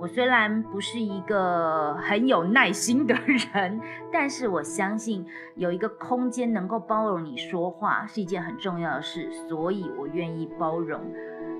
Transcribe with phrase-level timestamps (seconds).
[0.00, 3.80] 我虽然不是一个很有耐心的人，
[4.12, 5.24] 但是我相信
[5.56, 11.00] 有一个空间能够包容你说话是一件很重要的事，所以我愿意包容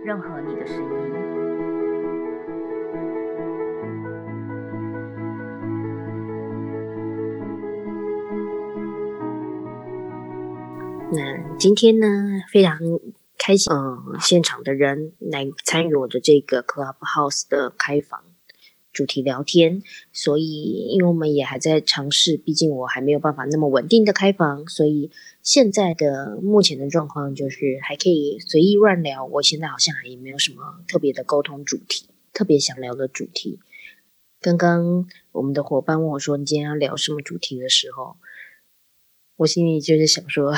[0.05, 0.91] 任何你的声音。
[11.13, 12.07] 那今天呢，
[12.53, 12.77] 非常
[13.39, 18.25] 开心，嗯，现场的人来参与我的这个 Clubhouse 的开房
[18.93, 19.83] 主题聊天。
[20.13, 25.11] 所以，因为我们也还在尝试，毕竟我还没有办法那么稳定的开房，所以
[25.43, 29.25] 现在的目前的状况就是还可以随意乱聊。
[29.25, 33.59] 我现在好像也没有什么特别的沟通主题，特别想聊的主题。
[34.41, 38.17] 刚刚我们的伙伴问我说：“你今天要聊什么主题？”的时候，
[39.37, 40.55] 我心里就是想说。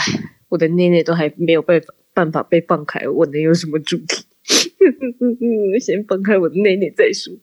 [0.48, 4.24] 我的内内都还没有办法办法被放开，我能有什么主题？
[5.78, 7.34] 先放开我的内内再说。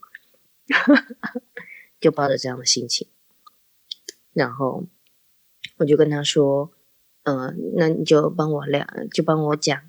[2.01, 3.07] 就抱着这样的心情，
[4.33, 4.87] 然后
[5.77, 6.71] 我就跟他说
[7.21, 9.79] ：“嗯，那你就帮我聊，就帮我讲，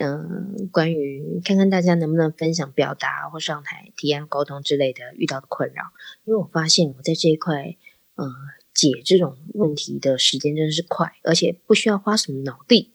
[0.00, 5.82] 嗯，关于看看大家能不能分享表达或上台提案沟通之类的遇到的困扰，
[6.24, 7.76] 因为我发现我在这一块，
[8.16, 8.32] 嗯。”
[8.74, 12.92] 解这种问题的时间真的是快，而且不需要花什么脑力，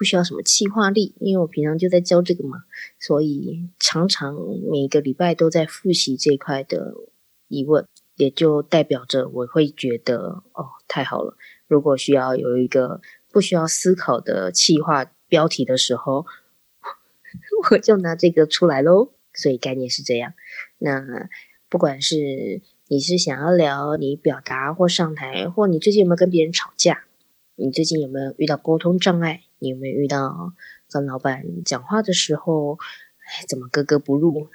[0.00, 2.64] 不需要什么气化力，因为我平常就在教这个嘛，
[2.98, 4.34] 所以常常
[4.72, 6.94] 每个礼拜都在复习这块的
[7.48, 11.36] 疑问，也就代表着我会觉得哦，太好了。
[11.68, 16.24] 如果需要有一个不需要思考的气化标题的时候，
[17.70, 19.12] 我就拿这个出来喽。
[19.34, 20.32] 所以概念是这样。
[20.78, 21.28] 那
[21.68, 22.62] 不管是。
[22.92, 27.04] 你是想要聊你表达或上台，或你最近有没有跟别人吵架？
[27.54, 29.44] 你最近有没有遇到沟通障碍？
[29.60, 30.52] 你有没有遇到
[30.90, 32.78] 跟老板讲话的时候，
[33.18, 34.48] 哎，怎么格格不入？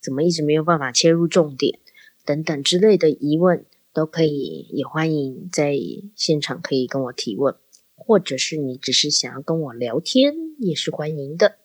[0.00, 1.78] 怎么一直没有办法切入重点？
[2.24, 5.76] 等等之类的疑问，都可以，也欢迎在
[6.14, 7.54] 现场可以跟我提问，
[7.94, 11.58] 或者是你只是想要跟我聊天，也是欢迎的。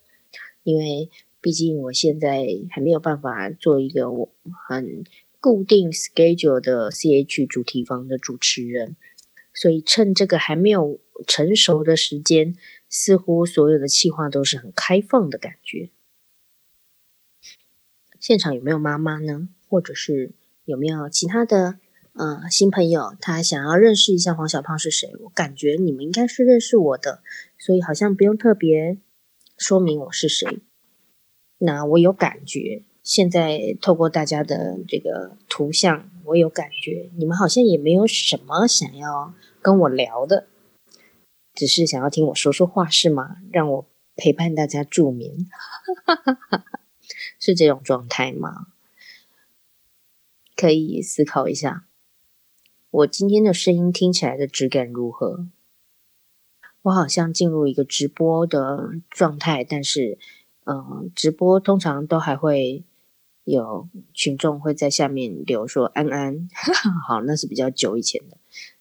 [0.63, 1.09] 因为
[1.39, 4.33] 毕竟我现在还没有办法做一个我
[4.67, 5.03] 很。
[5.43, 8.95] 固定 schedule 的 CH 主题房的主持人，
[9.55, 12.55] 所以趁这个还没有成熟的时间，
[12.89, 15.89] 似乎所有的计划都是很开放的感觉。
[18.19, 19.49] 现场有没有妈妈呢？
[19.67, 20.31] 或者是
[20.65, 21.79] 有没有其他的
[22.13, 25.11] 呃新朋友，他想要认识一下黄小胖是谁？
[25.21, 27.23] 我感觉你们应该是认识我的，
[27.57, 28.97] 所以好像不用特别
[29.57, 30.59] 说明我是谁。
[31.57, 32.83] 那我有感觉。
[33.03, 40.45] 现在透过大家的这个图像，我有感觉，你们好像也没有什么想要跟我聊的，
[41.53, 43.37] 只是想要听我说说话，是吗？
[43.51, 45.47] 让我陪伴大家助眠，
[47.39, 48.67] 是这种状态吗？
[50.55, 51.85] 可以思考一下，
[52.89, 55.47] 我今天的声音听起来的质感如何？
[56.83, 60.17] 我好像进入一个直播的状态，但是，
[60.65, 62.83] 嗯，直播通常都还会。
[63.43, 66.47] 有群众会在下面留说“安安
[67.07, 68.37] ”，好，那是比较久以前的，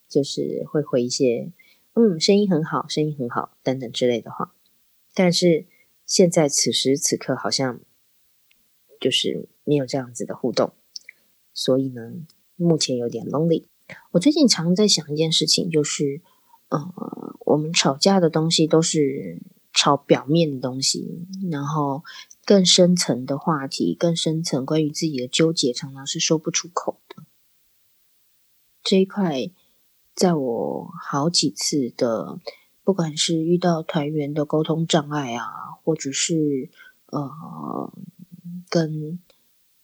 [0.06, 1.50] 就是会回一些
[2.00, 4.54] “嗯，声音很好，声音很好”等等之类的话。
[5.12, 5.66] 但是
[6.06, 7.80] 现在此时此刻好像
[8.98, 10.72] 就是没有这样子的互动，
[11.52, 12.12] 所以呢，
[12.56, 13.66] 目前有点 lonely。
[14.12, 16.22] 我最近常在想一件事情，就是
[16.68, 19.42] 呃，我们吵架的东西都是
[19.74, 22.02] 吵表面的东西，然后。
[22.42, 27.22] 更深层的话题，更深层关于自己的纠结，常常是说不出口的。
[28.82, 29.52] 这一块，
[30.14, 32.38] 在我好几次的，
[32.84, 35.46] 不管是遇到团员的沟通障碍啊，
[35.82, 36.70] 或者是
[37.06, 37.92] 呃，
[38.68, 39.18] 跟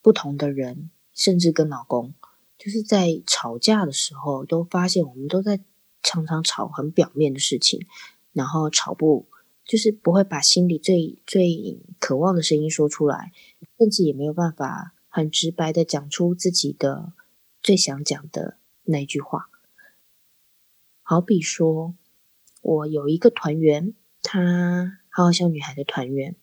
[0.03, 2.15] 不同的人，甚至跟老公，
[2.59, 5.61] 就是在吵架的时候，都发现我们都在
[6.03, 7.87] 常常吵很表面的事情，
[8.33, 9.27] 然后吵不。
[9.69, 13.33] 就是不会把心里最最渴望的声音说出来，
[13.77, 17.13] 甚至也没有办法很直白的讲出自己的
[17.61, 19.51] 最想讲的那句话。
[21.09, 21.95] 好比说，
[22.63, 26.35] 我有一个团员，他好好笑女孩的团员，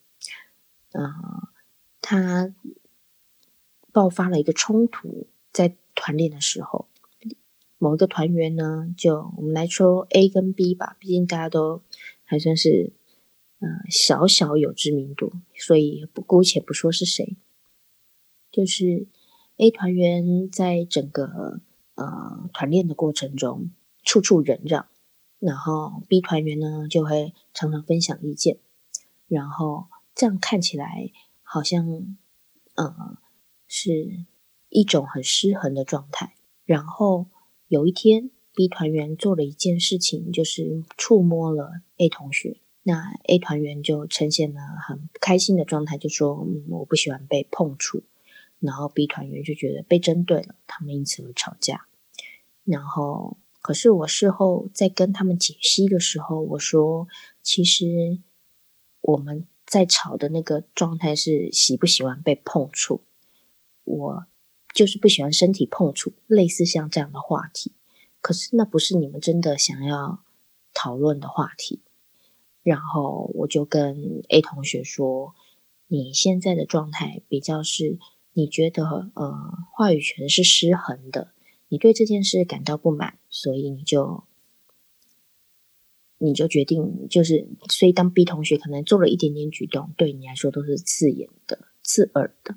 [0.94, 1.04] 嗯，
[2.00, 2.56] 他
[3.92, 6.88] 爆发了一个冲突，在团练的时候，
[7.78, 11.82] 某一个团员呢，就我们来说 A 跟 B 吧，毕竟大家都
[12.24, 12.94] 还算是
[13.60, 17.36] 呃小小有知名度，所以不姑且不说是谁，
[18.50, 19.08] 就是
[19.58, 21.60] A 团员在整个
[21.96, 23.70] 呃团练的过程中
[24.04, 24.88] 处处忍让，
[25.40, 28.58] 然后 B 团员呢就会常常分享意见，
[29.28, 31.12] 然后这样看起来
[31.42, 32.18] 好像
[32.76, 33.18] 呃
[33.68, 34.26] 是
[34.70, 36.36] 一种很失衡的状态，
[36.66, 37.28] 然后。
[37.70, 42.60] 有一天，B 团员做了一件事情，就是触摸了 A 同学。
[42.84, 48.04] 那 A 团员就呈现了很开心的状态，就说：“嗯，我不喜欢被碰触。”
[48.60, 51.88] 然后 B 团员就觉得被针对了，他们因此而吵架。
[52.64, 57.08] 然后，可是我事后在跟他们解析的时候，我说
[57.42, 58.20] ：“其实
[59.02, 63.02] 我们在吵的那个状态是喜不喜欢被碰触。”
[63.84, 64.28] 我。
[64.74, 67.74] 就是不喜欢身体碰触，类似像这样的话题。
[68.22, 70.24] 可是那不是你们真的想要
[70.74, 71.84] 讨论的话题。
[72.64, 75.36] 然后我就跟 A 同学说
[75.86, 78.00] ：“你现在的状态比较是，
[78.32, 81.36] 你觉得呃话语权是失衡的，
[81.74, 84.26] 你对这件事感到不满，所以你就
[86.20, 92.56] 你就决定就是，所以当 B 同学可能做了一点点举动，对你来说都是刺眼的、刺耳的，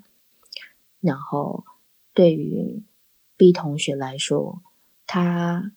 [1.01, 1.65] 然后。”
[2.17, 2.81] 对于
[3.35, 4.63] B 同学来说，
[5.05, 5.71] 他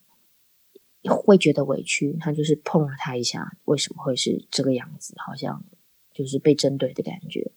[1.03, 5.13] 会觉得委屈，他就是碰了他一下，为什么会是这个样子？
[5.23, 5.63] 好像
[6.11, 7.51] 就是被针对的感觉。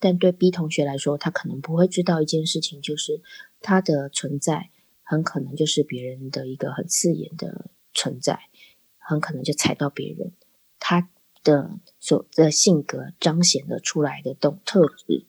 [0.00, 3.22] 但对 B 同学来说，他可能不会知道一件事情，就是
[3.60, 4.70] 他的存在
[5.08, 8.50] 很可能就是别人的一个很刺眼的存在，
[8.98, 10.32] 很可能就踩到别人。
[10.80, 11.08] 他
[11.44, 15.26] 的所的性格彰显的出来的动特质。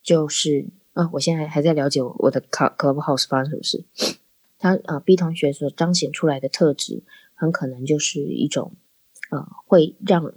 [0.00, 3.84] 就是啊，我现在还在了解我的 Clubhouse 发生什么事。
[4.58, 7.02] 他啊，B 同学所彰显出来的特质，
[7.34, 8.76] 很可能就是一种
[9.30, 10.32] 呃，会让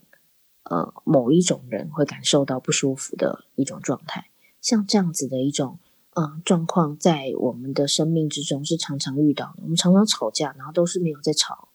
[0.64, 4.32] 呃某一种人会感受到不舒服的一种状态。
[4.62, 5.80] 像这样子的一种
[6.14, 9.64] 呃状况，在我们的生命之中是常常遇到的。
[9.64, 11.70] 我们常常吵架，然后都是没有在吵，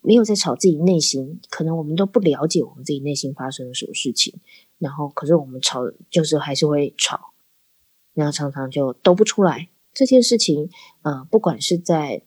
[0.00, 4.40] 没有在吵自己内心，可能我们都不了解我们自己内心发生了什么事情。
[4.78, 5.80] 然后，可是我们吵，
[6.10, 7.32] 就是还是会吵，
[8.12, 9.68] 然后常常就都不出来。
[9.92, 10.68] 这件事情，
[11.02, 12.22] 呃，不管是在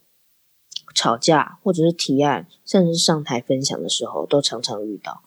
[0.95, 5.21] 吵架，或者是提案，甚至是上台分享的时候，都常常遇到。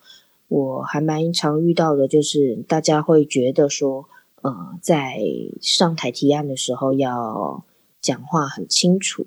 [0.49, 4.09] 我还蛮常遇到的，就是大家会觉得说，
[4.43, 5.19] 呃，在
[5.61, 7.65] 上台提案的时候，要
[8.01, 9.27] 讲话很清楚，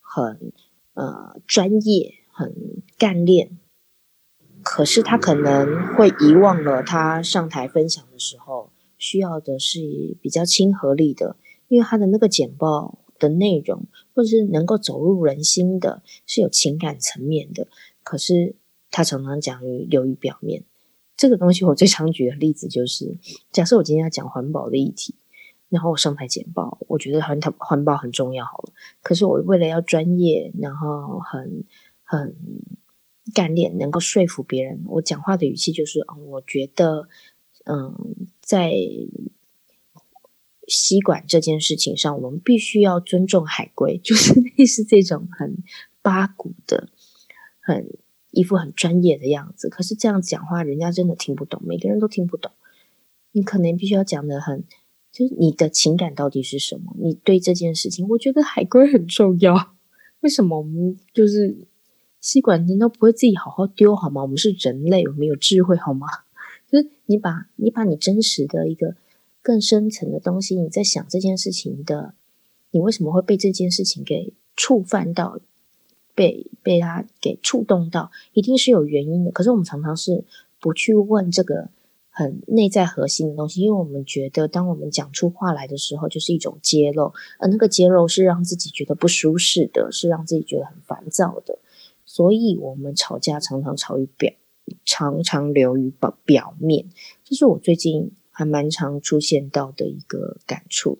[0.00, 0.52] 很
[0.94, 3.58] 呃专业，很干练。
[4.62, 11.36] 可是他可能会遗忘了，他上台分享的时候需要的是比较亲和力的，
[11.68, 17.66] 因为他的那个简报的内容，或者是能够走入人心的，是有情感层面的。
[18.04, 18.54] 可是
[18.90, 20.64] 他常常讲于流于表面，
[21.22, 23.16] 这个东西我最常举的例子就是，
[23.52, 25.14] 假设我今天要讲环保的议题，
[25.68, 28.72] 然后我上台简报，我觉得环环环保很重要，好了，
[29.02, 31.64] 可是我为了要专业，然后很
[32.02, 32.34] 很。
[33.32, 37.08] 干练能够说服别人，我讲话的语气就是，嗯，我觉得，
[37.66, 37.94] 嗯，
[38.40, 38.74] 在
[40.66, 45.56] 吸管这件事情上，我们必须要尊重海龟， 就是类似这种很
[46.02, 46.88] 八股的、
[47.60, 47.96] 很
[48.32, 49.68] 一副很专业的样子。
[49.68, 52.50] 可是这样讲话，人家真的听不懂，每个人都听不懂。
[53.30, 54.64] 你可能必须要讲的很，
[55.12, 56.96] 就是你的情感到底是什么？
[56.98, 59.74] 你对这件事情，我觉得海龟很重要。
[60.20, 61.68] 为什么我们就是？
[62.22, 64.22] 吸管难道不会自己好好丢好吗？
[64.22, 66.06] 我们是人类，我们有智慧好吗？
[66.70, 68.94] 就是你把你把你真实的一个
[69.42, 72.14] 更深层的东西，你在想这件事情的，
[72.70, 75.40] 你为什么会被这件事情给触犯到，
[76.14, 79.30] 被被他给触动到，一定是有原因的。
[79.30, 80.24] 可是我们常常是
[80.60, 81.70] 不去问这个
[82.10, 91.58] 很内在核心的东西，因为我们觉得当我们讲出话来的时候，就是一种揭露，而那个揭露是让自己觉得不舒适的，是让自己觉得很烦躁的。
[92.04, 94.30] 所以，我们吵架常常吵于表，
[94.84, 96.90] 常常流于表表面，
[97.24, 100.98] 这是我最近还蛮常出现到的一个感触。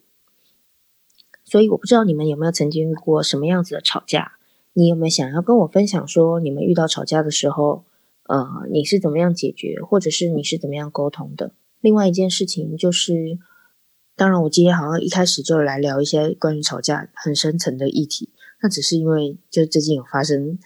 [1.45, 4.39] 所以，我不知道你们有没有曾经遇过什么样子的吵架？
[4.75, 7.85] 你有没有想要跟我分享说，你们遇到吵架的时候，
[8.25, 11.53] 呃，你是怎么样解决，或者是你是怎么样沟通的？
[11.81, 13.39] 另外一件事情就是，
[14.17, 18.31] 当然，我今天好像一开始就来聊一些关于吵架很深层的议题，
[18.63, 20.59] 那只是因为就最近有发生。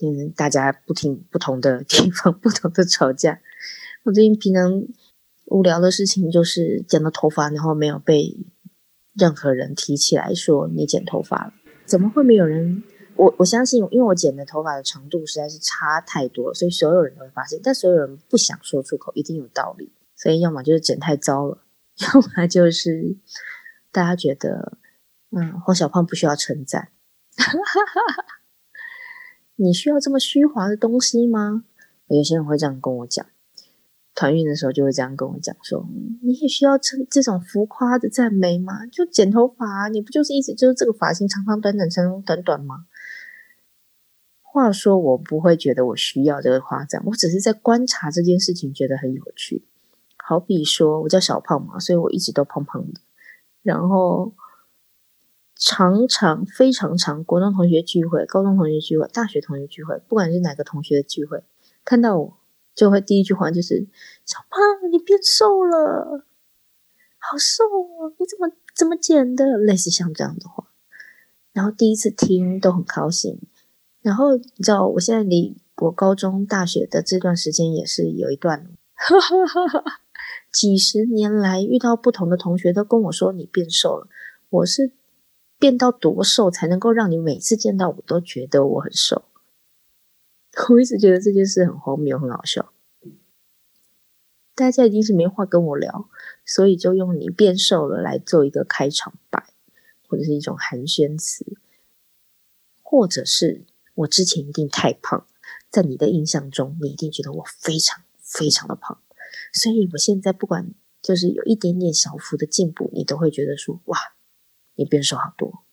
[0.00, 3.40] 嗯，大家不听不同的 地方，不同的吵架。
[4.04, 4.84] 我最近平常
[5.46, 8.36] 无聊的事情就是剪了头发，然后没有被
[9.14, 11.52] 任何人提起来说你剪头发了，
[11.84, 12.84] 怎么会没有人？
[13.18, 19.92] 我我相信，因为我剪的头发的长度实在是差太多，所以所有人都会发现，但所有人不想说出口，一定有道理。
[20.14, 21.58] 所以要么就是剪太糟了，
[21.98, 23.16] 要么就是
[23.90, 24.78] 大家觉得，
[25.30, 26.90] 嗯，黄小胖不需要称赞。
[29.56, 31.64] 你需要这么虚华的东西吗？
[32.06, 33.26] 有些人会这样跟我讲。
[34.14, 35.86] 团运的时候就会这样跟我讲说
[36.22, 38.84] ：“你也需要这这种浮夸的赞美吗？
[38.86, 42.86] 就剪头发，你不就是一直就是这个发型长长短短长长短短吗？”
[44.50, 49.64] 话说我不会觉得我需要这个夸赞，我只是在观察这件事情，觉得很有趣。
[50.16, 53.00] 好比说我叫小胖嘛，所以我一直都胖胖的，
[53.62, 54.32] 然后
[55.54, 61.42] 常常非常常，国中同学聚会、高中同学聚会、大学同学聚会，不管是哪个同学的聚会，
[61.84, 62.38] 看到我。
[62.74, 63.88] 就会第一句话就是
[64.24, 66.24] “小胖，你变瘦了，
[67.18, 68.14] 好瘦哦！
[68.18, 70.68] 你怎么怎么减的？”类似像这样的话，
[71.52, 73.40] 然后第一次听都很高兴。
[74.00, 78.70] 然后你知道，我现在离我高中、大学的这段时间也是有一段，
[80.52, 84.08] 几十年来遇到不同的同学都跟我说你变瘦了。
[84.50, 84.92] 我是
[85.58, 89.24] 变到多瘦才能够让你每次见到我都觉得我很瘦？
[90.70, 92.72] 我一直觉得这件事很荒谬，很好笑。
[94.54, 96.08] 大家一定是没话跟我聊，
[96.44, 99.52] 所以就用你变瘦了来做一个开场白，
[100.08, 101.44] 或者是一种寒暄词，
[102.82, 103.64] 或者是
[103.98, 105.26] 我之前一定太胖，
[105.70, 109.00] 在你的印象中，你一定觉得我非常非常的胖，
[109.52, 113.98] 所以我现在不管就是有一点点小幅的进步，你都会觉得说哇，
[114.74, 115.64] 你变瘦好多。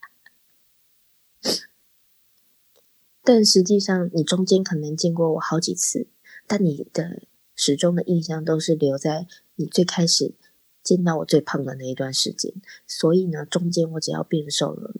[3.23, 6.07] 但实际上，你中间可能见过我好几次，
[6.45, 7.23] 但你的
[7.55, 10.33] 始终的印象都是留在你最开始
[10.83, 12.53] 见到我最胖的那一段时间。
[12.85, 14.95] 所以呢，中间我只要变瘦了，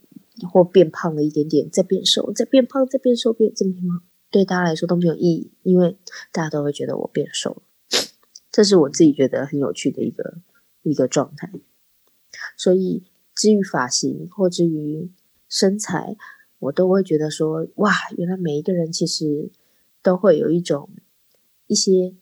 [0.52, 5.98] 或变胖了一点点，再变瘦，再变胖，再变瘦，变这么胖，对大家来说都没有意义，因为
[6.32, 7.62] 大家都会觉得我变瘦了。
[8.52, 10.40] 这是我自己觉得很有趣的一个
[10.84, 11.52] 一个状态。
[12.58, 13.04] 所以，
[13.36, 15.12] 至于发型，或至于
[15.48, 16.18] 身材。
[16.62, 19.50] 我都会觉得说，哇，原来每一个人其实
[20.04, 20.92] 都会有一种
[21.66, 22.14] 一些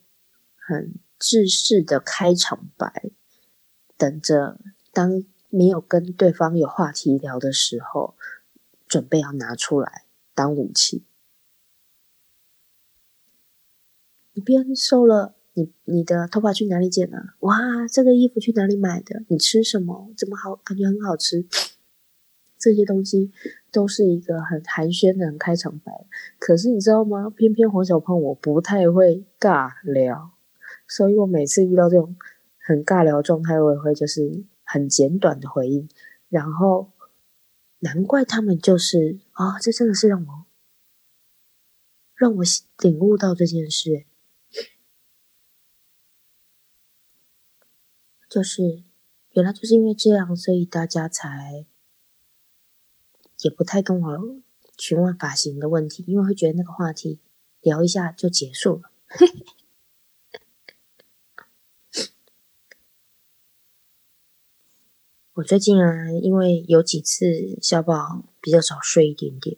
[0.56, 3.10] 很自式的开场白，
[3.98, 4.58] 等着
[4.94, 8.14] 当没有跟对方有话题聊的时候，
[8.88, 10.04] 准备要拿出来
[10.34, 11.04] 当武器。
[14.32, 17.34] 你变瘦了，你你的头发去哪里剪的？
[17.40, 19.24] 哇，这个衣服去哪里买的？
[19.28, 20.12] 你吃什么？
[20.16, 20.56] 怎么好？
[20.56, 21.46] 感觉很好吃。
[22.56, 23.32] 这些东西
[23.72, 26.06] 都是一个很寒暄的开场白，
[26.38, 27.30] 可是你知道吗？
[27.30, 30.32] 偏偏黄小胖我不太会尬聊，
[30.86, 32.16] 所以我每次遇到这种
[32.58, 35.88] 很尬聊状态，我也会就是很简短的回应。
[36.28, 36.92] 然后
[37.80, 40.46] 难怪他们就是啊，这真的是让我
[42.14, 42.44] 让我
[42.78, 44.04] 领悟到这件事，
[48.28, 48.84] 就是
[49.32, 51.66] 原来就是因为这样，所以大家才。
[53.42, 54.42] 也不太跟我
[54.76, 57.20] 询问发型的问题，因为会觉得那个话题
[57.62, 58.92] 聊一下就结束了。
[65.34, 69.56] 我最近啊，因为有几次小宝比较早睡一点点，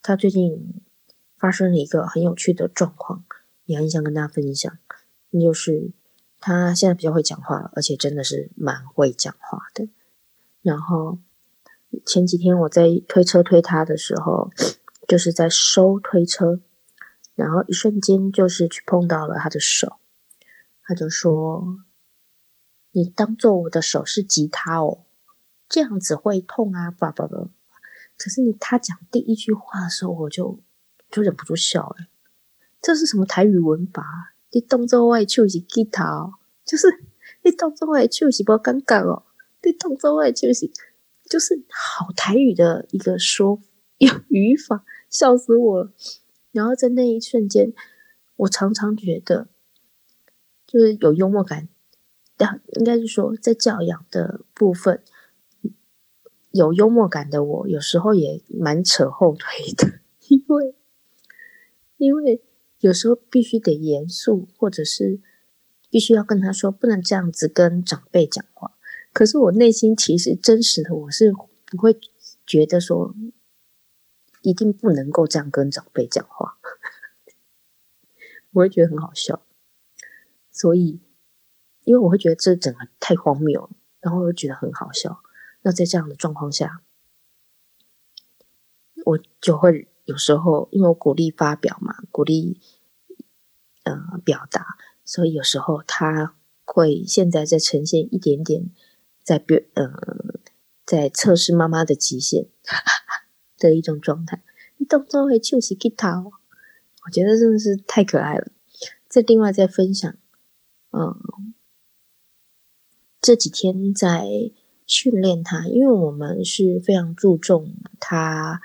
[0.00, 0.82] 他最近
[1.36, 3.24] 发生了一个很有趣的状况，
[3.64, 4.78] 也很想跟大家分享，
[5.30, 5.90] 那就是
[6.40, 9.88] 他现在比较会讲话，而且真的是蛮会讲话的，
[10.62, 11.18] 然后。
[12.06, 14.50] 前几天我在推车推他的时候，
[15.06, 16.58] 就是在收推车，
[17.34, 19.98] 然后一瞬间就是去碰到了他的手，
[20.84, 21.76] 他就说
[22.92, 25.00] ：“你当做我的手是吉他哦，
[25.68, 27.48] 这样子会痛啊！”叭叭叭。
[28.16, 30.60] 可是你他讲第一句话的时候，我就
[31.10, 32.06] 就忍不住笑了，
[32.80, 34.34] 这是什么台语文法？
[34.50, 36.34] 你当做我的手是吉他哦，
[36.64, 36.86] 就是
[37.42, 39.24] 你当做我的手是不尴尬哦，
[39.62, 40.70] 你当做我的手是。
[41.30, 43.58] 就是好台语的一个说
[43.96, 45.92] 有语法，笑死我了。
[46.50, 47.72] 然后在那一瞬间，
[48.36, 49.48] 我常常觉得，
[50.66, 51.68] 就是有幽默感，
[52.44, 55.00] 但应该是说在教养的部分
[56.50, 60.74] 有幽默感的我，有时候也蛮扯后腿的，因为
[61.98, 62.42] 因为
[62.80, 65.20] 有时候必须得严肃，或者是
[65.88, 68.76] 必须要跟他说，不能这样子跟长辈讲话。
[69.12, 71.32] 可是我内心其实真实的我是
[71.64, 71.96] 不会
[72.44, 73.14] 觉得说
[74.40, 76.58] 一定不能够这样跟长辈讲话，
[78.50, 79.46] 我会觉得很好笑。
[80.50, 81.00] 所以，
[81.84, 83.70] 因为我会觉得这整个太荒谬，
[84.00, 85.22] 然后我就觉得很好笑。
[85.62, 86.80] 那在这样的状况下，
[89.04, 92.60] 我就会有时候因为我鼓励发表嘛，鼓励
[93.84, 94.66] 呃表达，
[95.04, 96.34] 所以有时候他
[96.64, 98.70] 会现在在呈现一点点
[99.22, 99.92] 在表呃
[100.84, 102.48] 在测试妈妈的极限
[103.58, 104.42] 的一种状态。
[104.76, 108.50] 你动作会就是 g 他，我觉得真的是太可爱了。
[109.08, 110.12] 再另外再分享，
[110.90, 111.20] 嗯，
[113.22, 114.26] 这几天在
[114.84, 118.60] 训练他，因为我们是非常注重他，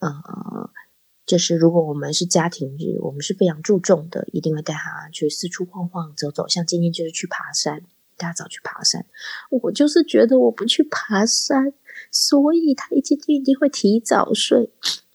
[0.00, 0.70] 呃，
[1.24, 6.48] 就是如果我们是家庭日，我们是非常注重的，一定会带他去四处晃晃、走走。
[6.48, 9.06] 像今天就是去爬山，一大早去爬山，
[9.48, 11.72] 我就是觉得我不去爬山，
[12.10, 14.70] 所以他一今天一定会提早睡。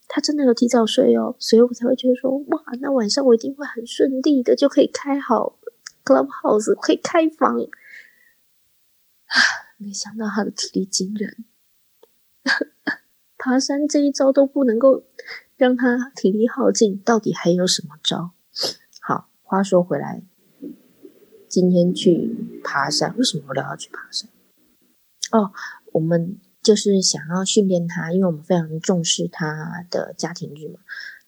[0.08, 5.58] 他真的有提早睡哦，所以我才会觉得说，哇，那晚上我一定会很顺利的，就可以开好
[6.02, 7.58] clubhouse，可以开房。
[9.76, 11.44] 没想到他的体力惊人，
[13.38, 15.04] 爬山这一招都不能够
[15.56, 18.32] 让他体力耗尽，到底还有什么招？
[19.00, 20.22] 好，话说回来，
[21.48, 24.28] 今天去爬山，为什么我都要去爬山？
[25.32, 25.52] 哦，
[25.92, 26.38] 我们。
[26.60, 30.80] 就是想要训练他，因为我们非常重视他的家庭日嘛。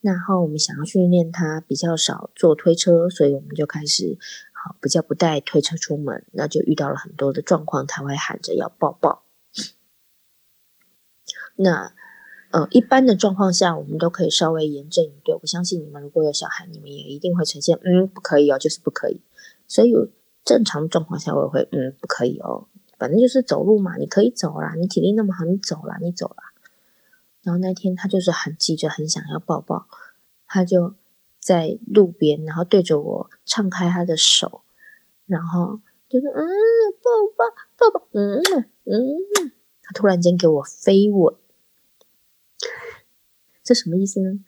[0.02, 4.18] 然后我们想要训练他比较少坐推车，所以我们就开始
[4.64, 6.24] 好比较不带推车出门。
[6.32, 9.24] 那就遇到了很多的状况，他会喊着要抱抱。
[11.56, 11.92] 那
[12.52, 15.34] 呃，一般的状况下，我们都可以稍微严正以对。
[15.34, 19.22] 我相信你们如果有小孩，你们也一定会呈现嗯不可以哦，就是不可以。
[19.68, 19.94] 所以
[20.44, 22.66] 正常状况下，我也会嗯不可以哦。
[22.98, 26.52] 反正就是走路嘛，你可以走啦，你体力那么好，你走啦，你走啦。
[27.42, 29.86] 然后那天他就是很急着，很想要抱抱，
[30.46, 30.94] 他就
[31.40, 34.62] 在路边，然后对着我敞开他的手，
[35.26, 36.46] 然后就是嗯，
[37.02, 38.40] 抱抱抱抱，嗯
[38.84, 41.34] 嗯，他突然间给我飞吻，
[43.64, 44.38] 这什么意思呢？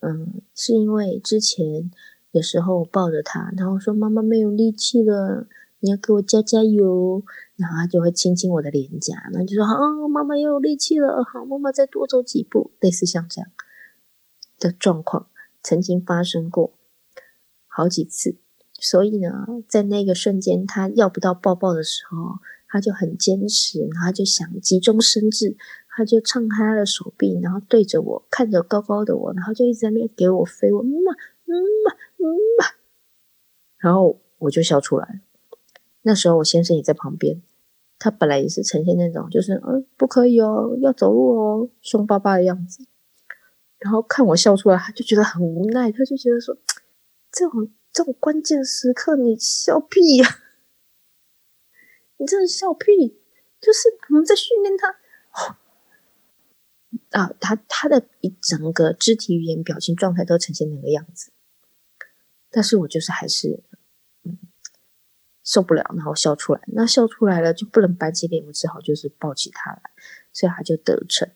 [0.00, 1.90] 嗯，是因为之前
[2.32, 5.48] 有时候我抱着他，然后说妈妈没有力气了。
[5.84, 7.24] 你要给我加加油，
[7.56, 13.50] 然后他就会亲亲我的脸颊，然后就说：“啊，妈妈又有力气了，好，妈妈再多走几步。”类似像这样
[14.60, 15.26] 的状况
[15.62, 16.72] 曾经发生过
[17.66, 18.36] 好几次，
[18.80, 25.56] 所以呢，在那个瞬间，他要不到抱抱的时候，他就很坚持，然后就想急中生智，
[25.88, 31.12] 他就敞开他的手臂，然后对着我，看着高高的我，然后就一直在那边给我飞，我嗯嘛
[31.46, 31.52] 嗯
[31.84, 32.24] 嘛嗯
[32.58, 32.66] 嘛，
[33.78, 35.20] 然后我就笑出来。
[36.02, 37.40] 那时候我先生也在旁边，
[37.98, 42.84] 他本来也是呈现那种就是嗯不可以哦，要走路哦，凶巴巴的样子。
[43.82, 46.56] 然后看我笑出来，他就觉得很无奈，他就觉得说
[47.30, 50.26] 这种这种关键时刻你笑屁呀，
[52.18, 53.20] 你真的笑屁，
[53.60, 54.98] 就是我们在训练他
[57.10, 61.32] 啊，他他的一整个肢体语言、表情状态都呈现那个样子，
[62.50, 63.62] 但是我就是还是。
[65.44, 66.60] 受不了，然后笑出来。
[66.68, 69.82] 那笑出来了就不能板起脸，我只好就是抱起他来，
[70.32, 71.28] 所以他就得逞。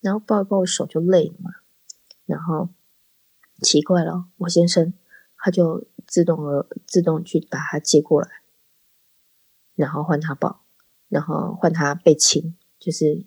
[0.00, 1.50] 然后抱一抱手就累了嘛。
[2.26, 2.68] 然后
[3.62, 4.94] 奇怪了，我先生
[5.36, 8.28] 他就自动而自动去把他接过来，
[9.74, 10.64] 然后换他抱，
[11.08, 12.56] 然后换他被亲。
[12.78, 13.26] 就是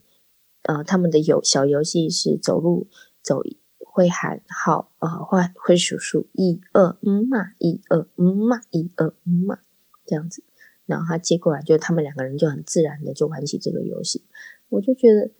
[0.61, 2.87] 呃，他们的游小游戏是走路
[3.21, 3.41] 走
[3.85, 9.59] 会喊号，呃，会会数数一二嗯嘛，一二嗯嘛，一二嗯嘛。
[10.05, 10.43] 这样子，
[10.85, 14.25] 然后他接过来，就他们两个人就很自然的就玩起这个游戏。
[14.69, 15.31] 我就觉得，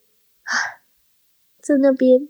[1.62, 2.28] 在那边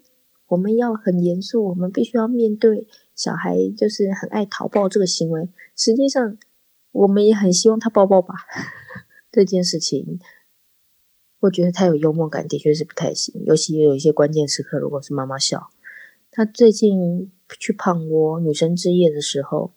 [0.48, 5.50] 我们要很严肃，我们必须要面对小孩就是很爱讨抱这个行为。
[5.76, 6.38] 实际上，
[6.92, 8.36] 我们也很希望他抱抱吧。
[9.32, 10.20] 这件事情，
[11.40, 13.44] 我觉得他有幽默感，的确是不太行。
[13.46, 15.70] 尤其有一些关键时刻，如果是妈妈笑，
[16.30, 19.74] 他最近去胖窝女生之夜的时候。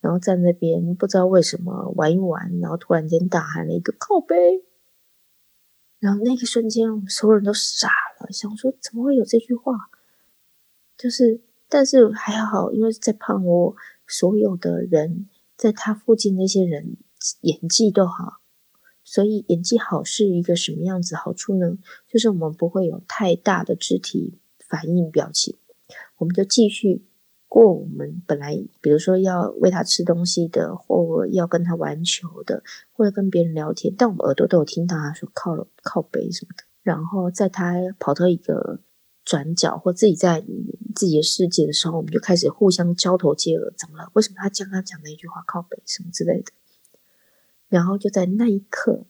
[0.00, 4.62] 然后在那边不知道为什么玩一玩，然后突然间大喊了一个靠背，
[5.98, 7.88] 然后那个瞬间我们所有人都傻
[8.30, 9.74] 想说怎么会有这句话？
[10.96, 13.76] 就是，但是还好，因为在胖窝，
[14.06, 16.96] 所有的人在他附近那些人
[17.42, 18.40] 演技都好，
[19.04, 21.78] 所以演技好是一个什么样子好处呢？
[22.08, 25.56] 就是我们不会有太大的肢体反应表情，
[26.18, 27.04] 我们就继续。
[27.50, 36.64] 过我们本来，比如说要喂他吃东西的，或要跟他玩球的，或者跟别人聊天，但我们耳朵都有听到他说靠靠背什么的。
[36.88, 38.80] 然后在他跑到一个
[39.22, 40.42] 转角或自己在
[40.94, 44.10] 自己的世界的时候，我们就开始互相交头接耳，怎么了？
[44.14, 46.50] 为什么他将他讲那一句话靠背什么之类的？
[47.68, 49.04] 然后就在那一刻，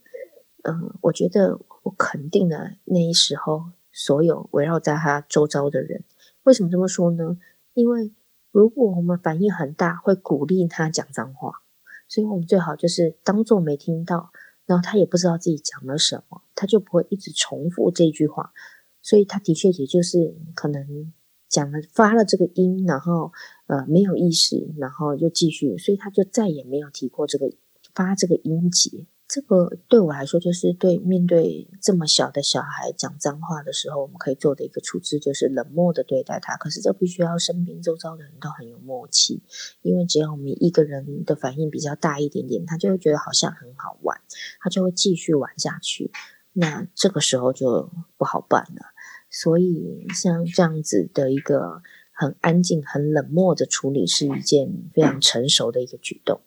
[0.64, 6.02] 嗯，我觉得我肯定了那一时候所有围绕在他周遭的人。
[6.42, 7.38] 为什么这么说呢？
[7.74, 8.12] 因为
[8.50, 11.62] 如果我们反应很大，会鼓励他讲脏话，
[12.08, 14.32] 所以我们最好就是当做没听到，
[14.68, 18.52] 然后他也不知道自己讲了什么，他就不会一直重复这句话。
[19.00, 21.12] 所以他的确也就是可能
[21.48, 23.32] 讲了发了这个音，然后
[23.66, 27.50] 呃没有意识，然后又继续，所以他就再也没有提过这个
[27.94, 29.06] 发这个音节。
[29.28, 36.56] 这个对我来说，就是对面对这么小的小孩讲脏话的时候，我们可以做的一个处置，就是冷漠的对待他。
[36.56, 39.42] 可是这必须要身边周遭的人都很有默契，
[39.82, 44.18] 因为只要我们一个人的反应比较大一点点，他就会觉得好像很好玩，
[44.60, 46.10] 他就会继续玩下去。
[46.54, 48.86] 那这个时候就不好办了。
[49.30, 56.40] 所以像这样子的一个很安静、很冷漠的处理，是一件非常成熟的一个举动。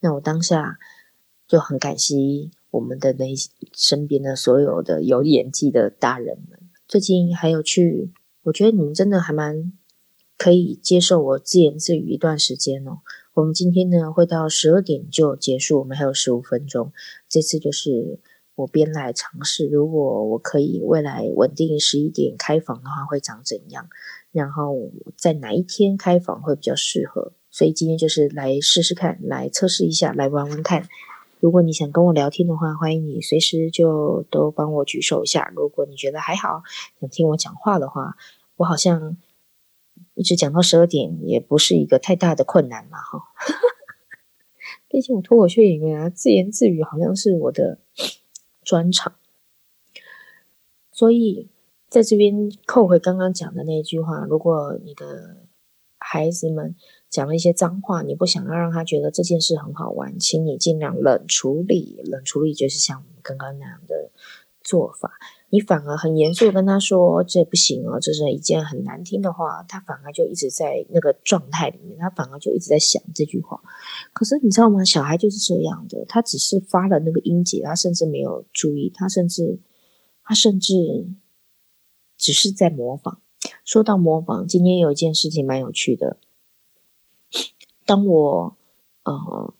[0.00, 0.78] 那我当下。
[1.46, 3.26] 就很感激我们的那
[3.74, 6.58] 身边的所有的有演技的大人们。
[6.86, 8.12] 最近还有去，
[8.44, 9.72] 我觉得你们真的还蛮
[10.36, 12.98] 可以接受我自言自语一段时间哦。
[13.34, 16.92] 我们今天呢会到十二点就结束，我们还有十五分钟。
[17.28, 18.20] 这次就是
[18.54, 23.88] 我边来尝试，如果我可以未来稳定十一点开房的话，会长怎样？
[24.30, 27.32] 然后在哪一天开房会比较适合？
[27.50, 30.86] 所以今天就是来试试看，来测试一下，来玩玩看。
[31.44, 35.52] 如果你想跟我聊天的话，欢迎你随时就都帮我举手一下。
[35.54, 36.62] 如果你觉得还好，
[36.98, 38.16] 想听我讲话的话，
[38.56, 39.18] 我好像
[40.14, 43.20] 一直讲到十二点也不是一个太大的困难嘛，哈。
[44.88, 47.78] 毕竟我脱口秀演员啊，自言自语好像是我的
[48.62, 49.16] 专场，
[50.90, 51.50] 所以
[51.90, 55.44] 在这边扣回刚刚讲的那句话，如果你的
[55.98, 56.74] 孩子们。
[57.14, 62.00] 讲了一些脏话，你不想要让他觉得这件事很好玩，请你尽量冷处理。
[62.02, 64.10] 冷处理就是像我们刚刚那样的
[64.64, 65.12] 做法，
[65.48, 73.62] 你反而很严肃跟他说这不行哦，这是一件很难听的话，他反而就一直在那个状态里面，他反而就一直在想这句话。
[74.12, 74.84] 可是你知道吗？
[74.84, 79.60] 小孩就是这样的，他只是发了那个音节，他甚至没有注意，他甚至
[80.24, 80.74] 他甚至
[82.18, 83.20] 只是在模仿。
[83.64, 86.16] 说到模仿，今天有一件事情蛮有趣的。
[87.86, 88.56] 当我
[89.04, 89.54] 呃，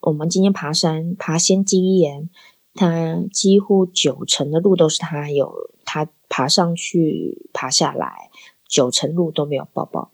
[0.00, 2.28] 我们今天爬山爬仙基岩，
[2.74, 8.30] 他几乎九成的路都是他有他爬上去爬下来，
[8.68, 10.12] 九成路都没有抱抱。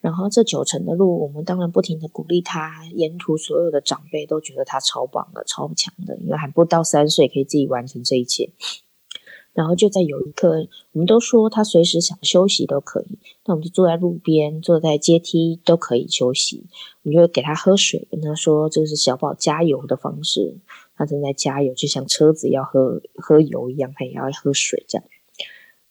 [0.00, 8.52] 然后这九成的路，我们当然不停的鼓励他，沿途所有的长辈都觉得他超棒的、超强的，因为还不到三岁可以自己完成这一切。
[9.56, 16.66] 然后就在有一刻，我们都说他随时想休息都可以，那我们就坐在路边，坐在阶梯都可以休息。
[17.02, 20.58] 我们就给他喝水，跟他说这是小宝加油的方式，
[20.94, 25.08] 他正在加油，就像车子要喝喝油一样，他也要喝水这样。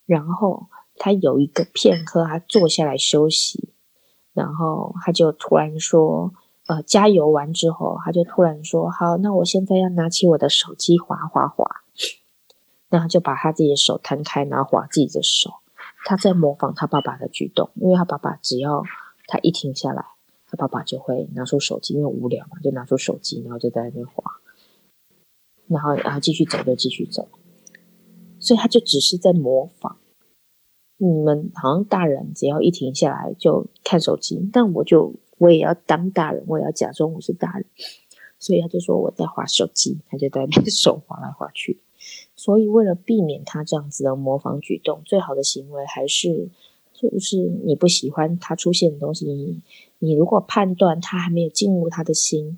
[0.06, 3.70] 然后他有一个片刻，他坐下来休息，
[4.34, 6.32] 然后他就突然说
[6.70, 11.66] ：“呃，加油完之后，他就突然说，好，那我现在要拿起我的手机滑滑滑。”
[12.96, 15.52] 然后就把他自己的手摊开，然后划自己的手。
[16.06, 18.84] 他在模仿他爸爸的举动，因为他爸爸只要
[19.28, 20.06] 他一停下来，
[20.48, 24.24] 他爸爸就会拿出手机，因为无聊嘛，就拿出手机，然后就在那边划。
[25.68, 27.28] 然后，然后继续走就继续走。
[28.40, 29.98] 所以他就只是在模仿。
[30.98, 37.66] 你们好像大人只要一停下来就看手机，但我就我也要当大人，我也要假装我是大人。
[38.40, 41.82] 所以他就说我在划手机，他就在那边 手划来划去。
[42.36, 46.50] 所以，为了避免他这样子的模仿举动，最好的行为还是，
[46.94, 49.62] 就是你不喜欢他出现的东西，你
[50.00, 52.58] 你如果判断他还没有进入他的心，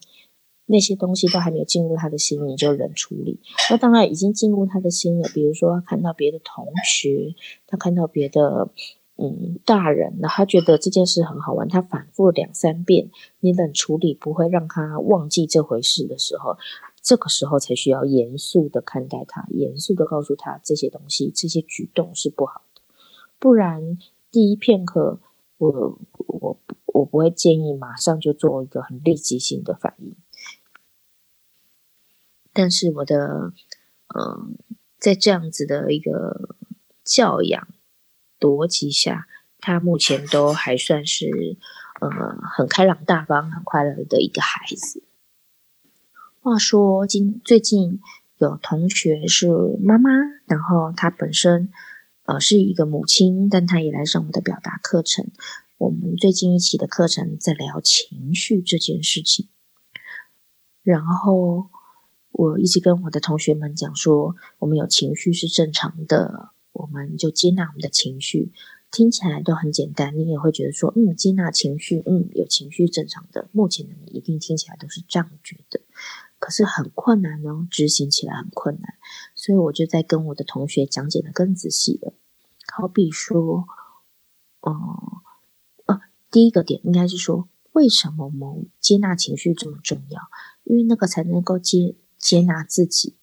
[0.65, 3.39] 那些东西都还没有进入他的心，你就冷处理。
[3.69, 7.35] 那当然已经进入他的心了，比如说看到别的同学，
[7.67, 8.69] 他看到别的
[9.17, 16.57] 嗯大人，那他觉得这件事很好玩，他反复两三遍，你冷处理不会让他忘记这回事的时候。
[17.07, 22.81] 这个时候才需要严肃的看待他，严肃的告诉他这些东西、这些举动是不好的。
[23.39, 23.97] 不然，
[24.29, 25.21] 第一片刻，
[25.57, 30.17] 我我我不会建议马上就做一个很立即性的反应。
[32.51, 33.53] 但是我的，
[34.13, 34.57] 嗯，
[34.99, 36.57] 在这样子的一个
[37.05, 37.69] 教养
[38.37, 41.55] 逻辑下，他目前都还算是，
[42.01, 42.09] 呃，
[42.51, 45.06] 很开朗大方、很快乐的一个孩子。
[46.47, 47.99] 话说，今最近
[48.37, 49.49] 有同学是
[49.81, 50.09] 妈妈，
[50.45, 51.69] 然后她本身
[52.23, 55.29] 呃是一个母亲，但她也来上我的表达课程。
[55.77, 59.49] 我们最近一期的课程在聊情绪这件事情，
[60.83, 61.67] 然后
[62.31, 68.53] 我一直跟我的同学们讲说，我们有情绪是正常的，我们就接纳我们的情绪。
[68.89, 73.49] 听起来都很简单，你也会觉得说，嗯，接纳情绪，嗯，有情绪正常的。
[73.51, 75.81] 目前的你一定听起来都是这样觉得，
[76.39, 78.95] 可是很困难哦，执行起来很困难。
[79.35, 82.13] 所以我就在跟我的同学讲解的更仔细了。
[82.73, 83.65] 好比说，
[84.61, 85.21] 哦，
[85.85, 90.21] 呃，第一个点应该是说，为什么我们接纳情绪这么重要？
[90.63, 93.15] 因为那个才能够接接纳自己。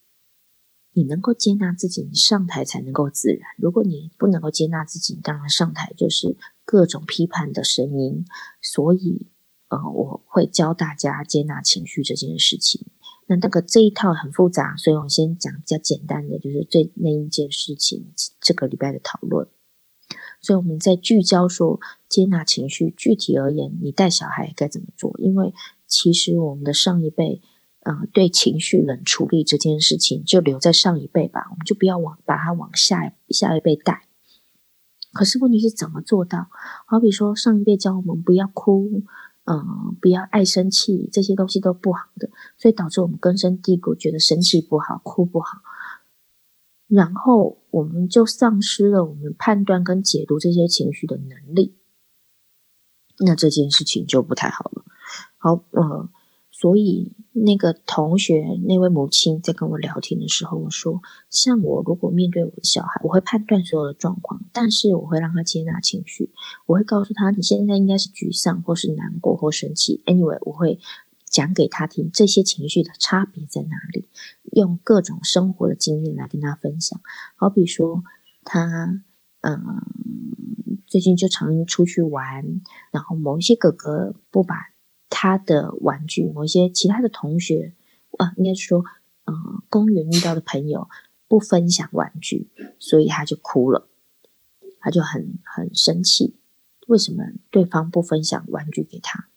[0.97, 3.41] 你能够接纳自己，你上台才能够自然。
[3.59, 8.25] 如果你不能够接纳自己，你当然上台就是各种批判的声音。
[8.63, 9.27] 所以，
[9.71, 12.87] 呃，我会教大家接纳情绪这件事情。
[13.27, 18.13] 那那个这一套很复杂，所以我先讲比较简单的，就是最那一件事情。
[18.41, 19.49] 这个礼拜的讨论，
[20.41, 22.95] 所以我们在聚焦说接纳情绪。
[22.97, 25.15] 具体而言，你带小孩该怎么做？
[25.19, 25.53] 因为
[25.87, 27.41] 其实我们的上一辈。
[27.87, 34.09] 嗯，对情绪冷处理这件事情，就留在上一辈吧，我们就不要往把它往下下一辈带。
[35.13, 36.47] 可是问题是怎么做到？
[36.87, 39.03] 好比说上一辈教我们不要哭，
[39.45, 45.63] 嗯，不要爱生气，这些东西都不好的，所以导致我们根深蒂固觉得生气不好，哭不好，
[46.89, 51.77] 然后我们就丧失了我们判断跟解读这些情绪的能力。
[53.19, 54.85] 那这件事情就不太好了。
[55.39, 56.09] 好，呃。
[56.65, 66.31] 所以，那个同学那位母亲在跟我聊天的时候，我说：像我如果面对我的小孩，我会判断所有的状况，但是我会让他接纳情绪，
[66.65, 70.03] 我会告诉他你现在应该是沮丧，或是难过，或生气。
[70.07, 70.79] Anyway，我会
[71.27, 74.09] 讲给他听这些情绪的差别在哪里，
[74.53, 76.99] 用各种生活的经验来跟他分享。
[77.37, 78.03] 好比说，
[78.43, 79.03] 他
[79.43, 79.83] 嗯
[80.87, 84.73] 最近就常出去玩，然后某一些哥哥不把。
[85.17, 87.73] 他的玩具，某一些其他的同学，
[88.19, 88.85] 啊，应该是说，
[89.27, 90.89] 嗯，公园遇到的朋友
[91.29, 92.49] 不分享玩具，
[92.81, 93.87] 所以他就哭了，
[94.81, 96.35] 他就很很生气，
[96.89, 97.23] 为什么
[97.53, 99.29] 对方不分享玩具给他？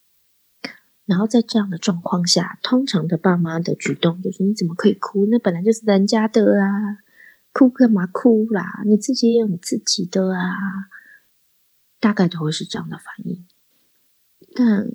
[1.06, 5.28] 然后在这样的状况下，通常的爸妈的举动就是：你怎么可以哭？
[5.28, 6.98] 那本来就是人家的啊，
[7.54, 8.82] 哭干嘛哭啦？
[8.84, 10.90] 你自己也有你自己的啊，
[12.00, 13.46] 大概都会是这样的反应，
[14.56, 14.90] 但。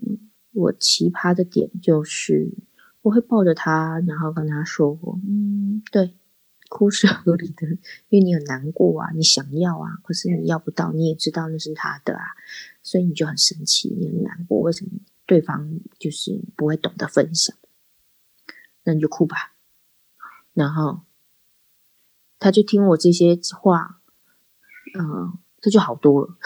[0.52, 2.52] 我奇葩的点就是，
[3.00, 6.14] 我会抱着他，然后跟他说：“嗯，对，
[6.68, 7.66] 哭是合理的，
[8.08, 12.22] 因为你很难过啊，你想要啊，可是你要不到，你也知道那是他的啊，
[12.82, 14.92] 所以你就很生气，你很难过，为什么
[15.24, 17.56] 对方就是不会懂得分享？
[18.84, 19.54] 那你就哭吧。”
[20.52, 21.00] 然后
[22.38, 24.02] 他就听我这些话，
[24.98, 26.36] 嗯，这就好多了。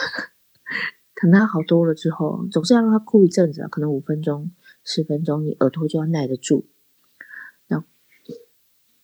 [1.20, 4.52] 等他好多了之后，总是要让他哭一阵子，可能五分钟、
[4.84, 6.66] 十分钟，你耳朵就要耐得住。
[7.66, 7.86] 然后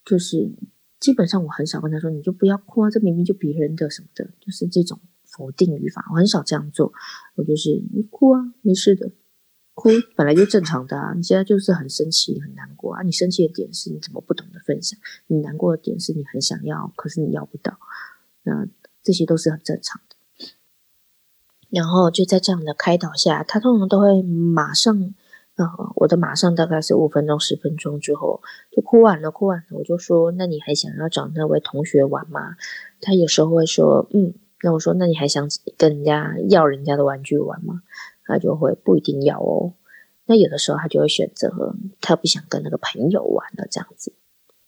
[0.05, 0.53] 就是
[1.01, 6.93] 基本上我很少跟他说，你就不要哭啊，这明明就别人的什么的，就是这种否定语法，我很少这样做。
[7.35, 9.11] 我就是你哭啊，没事的，
[9.73, 11.15] 哭本来就正常的啊。
[11.15, 13.03] 你现在就是很生气、很难过啊。
[13.03, 15.01] 你生气的点是你怎么不懂得分享？
[15.29, 17.79] 你难过的点是你很想要，可是你要不到。
[18.43, 18.69] 那
[19.03, 20.12] 这些都是很正常的。
[21.73, 24.95] 然后就在这样的开导下，他通常都会马上，
[25.57, 32.57] 呃，我的马上大概是五分钟、十分钟之后就哭完了，哭完了，我就说，那你还想要找那位同学玩吗？
[33.01, 37.81] 他有时候会说，嗯，那我说，那你还想跟人家要人家的玩具玩吗？
[38.27, 39.73] 他就会不一定要哦。
[40.27, 44.13] 那有的时候他就会选择，他不想跟那个朋友玩了这样子。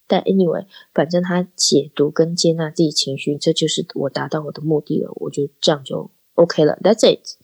[0.07, 0.65] 但 anyway，
[0.95, 5.13] 反正他解读跟接纳自己情绪，这就是我达到我的目的了。
[5.17, 6.11] 我就这样就。
[6.35, 7.37] OK 了，That's it，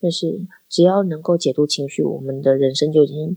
[0.00, 3.36] 就是只要能够解读情绪，我们的人生就已经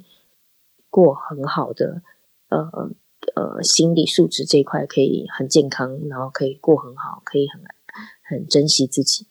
[0.90, 2.02] 过很好的，
[2.50, 2.92] 呃
[3.36, 7.62] 呃，心理素质这一块可以很健康，然后可以过很好，可以很
[8.24, 9.28] 很珍惜自己。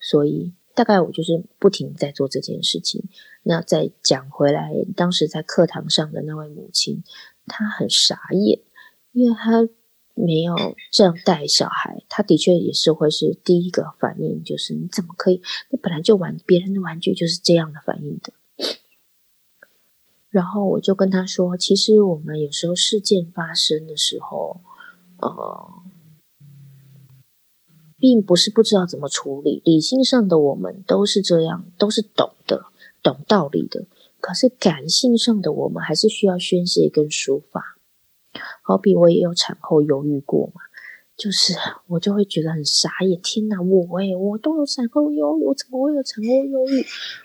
[0.00, 3.04] 所以大概我就是不停在做这件事情。
[3.44, 7.04] 那再讲回来，当时在课堂上的那位母亲，
[7.46, 8.60] 她很傻眼，
[9.12, 9.68] 因为她。
[10.16, 15.42] 没有这样带小孩，他的确也是会是第一个反应，就是你怎么可以？
[15.70, 18.32] 那本来就玩别人的玩具就是这样的反应的。
[20.30, 24.60] 然后我就跟他说，其实我们有时候事件发生的时候，
[25.18, 25.70] 呃，
[27.98, 32.66] 并不是不知道怎么处理，理性上的我们都是这样，都是懂的，
[33.02, 33.84] 懂道理的。
[34.20, 37.75] 可是感性上的我们还是需要宣泄跟抒发。
[38.62, 40.62] 好比我也有产后忧郁过嘛，
[41.16, 41.54] 就是
[41.86, 46.84] 我就会觉得很傻眼，天哪，我诶，我都有产后忧郁，我怎么会有产后忧郁？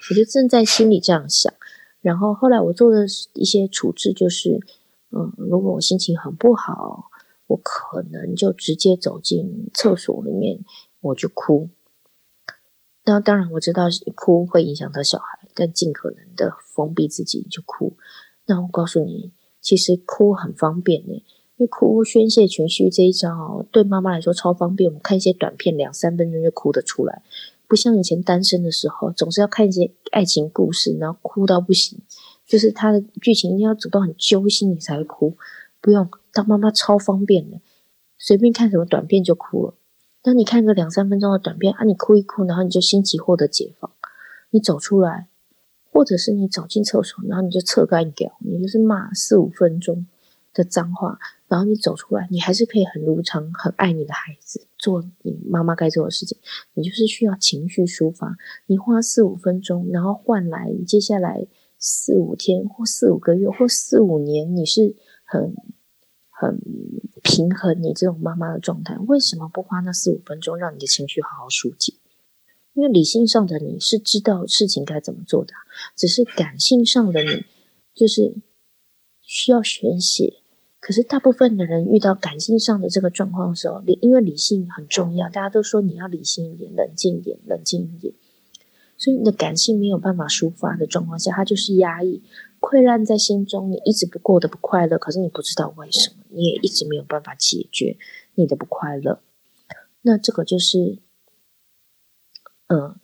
[0.09, 1.53] 我就正在心里这样想，
[2.01, 4.59] 然后后来我做的一些处置就是，
[5.11, 7.05] 嗯，如果我心情很不好，
[7.47, 10.63] 我可能就直接走进厕所里面，
[11.01, 11.69] 我就哭。
[13.03, 17.97] 那当然我知道哭会影响到小孩，但尽可能的封闭自己就哭。
[18.45, 21.23] 那我告诉你，其实哭很方便呢。
[21.57, 24.89] 因为哭宣泄情绪这一招，对妈妈来说超方便。
[24.89, 27.21] 我们看一些短片，两三分钟就哭得出来，
[27.67, 31.99] 不像以前单身的时候，总是要看一些爱情故事，然后哭到不行。
[32.47, 35.37] 就是它的剧情一定要走到很揪心，你才会哭。
[35.79, 37.61] 不用当妈妈超方便的，
[38.17, 39.75] 随便看什么短片就哭了。
[40.23, 43.91] 当你看个两三分钟的短片啊，你哭一哭，然后你就心情获得解放，
[44.49, 45.27] 你走出来，
[45.91, 50.07] 或者是你走进厕所，然后你就侧干掉，你就是骂四五分钟
[50.53, 56.37] 的脏话，然后你走出来，你还是可以很如常、很爱你的孩子，做你妈妈该做的事情。
[56.73, 61.45] 你就是需要情绪抒发，你花四五分钟，然后换来接下来
[61.77, 65.53] 四五天或四五个月或四五年，你是很。
[66.33, 66.59] 很
[67.21, 71.93] 平衡你这种妈妈的状态，为什么不花那四五分钟让你的情绪好好疏解？
[72.73, 75.53] 因为理性上的你是知道事情该怎么做的，
[75.95, 77.45] 只是感性上的你
[77.93, 78.35] 就是
[79.21, 80.35] 需要宣泄。
[80.79, 88.13] 可是大部分的人遇到感性上的这个状况的时候，理因为理性很重要，大家都说你要理性一点、冷静一点、冷静一点，
[88.97, 92.23] 所以你的感性没有办法抒发的状况下，它就是压抑。
[92.59, 97.97] 溃烂在心中，你一直不过得不快乐，可是你不知道为什么，你也一直没有办法解决
[98.35, 99.19] 你的不快乐。
[100.01, 100.99] 那这个就是，
[102.71, 102.95] 嗯，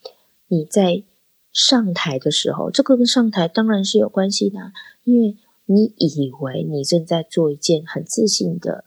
[0.47, 1.03] 你在
[1.51, 4.71] 上台的时候，这个跟上台当然是有关系的，
[5.03, 8.85] 因为你以为你正在做一件很自信的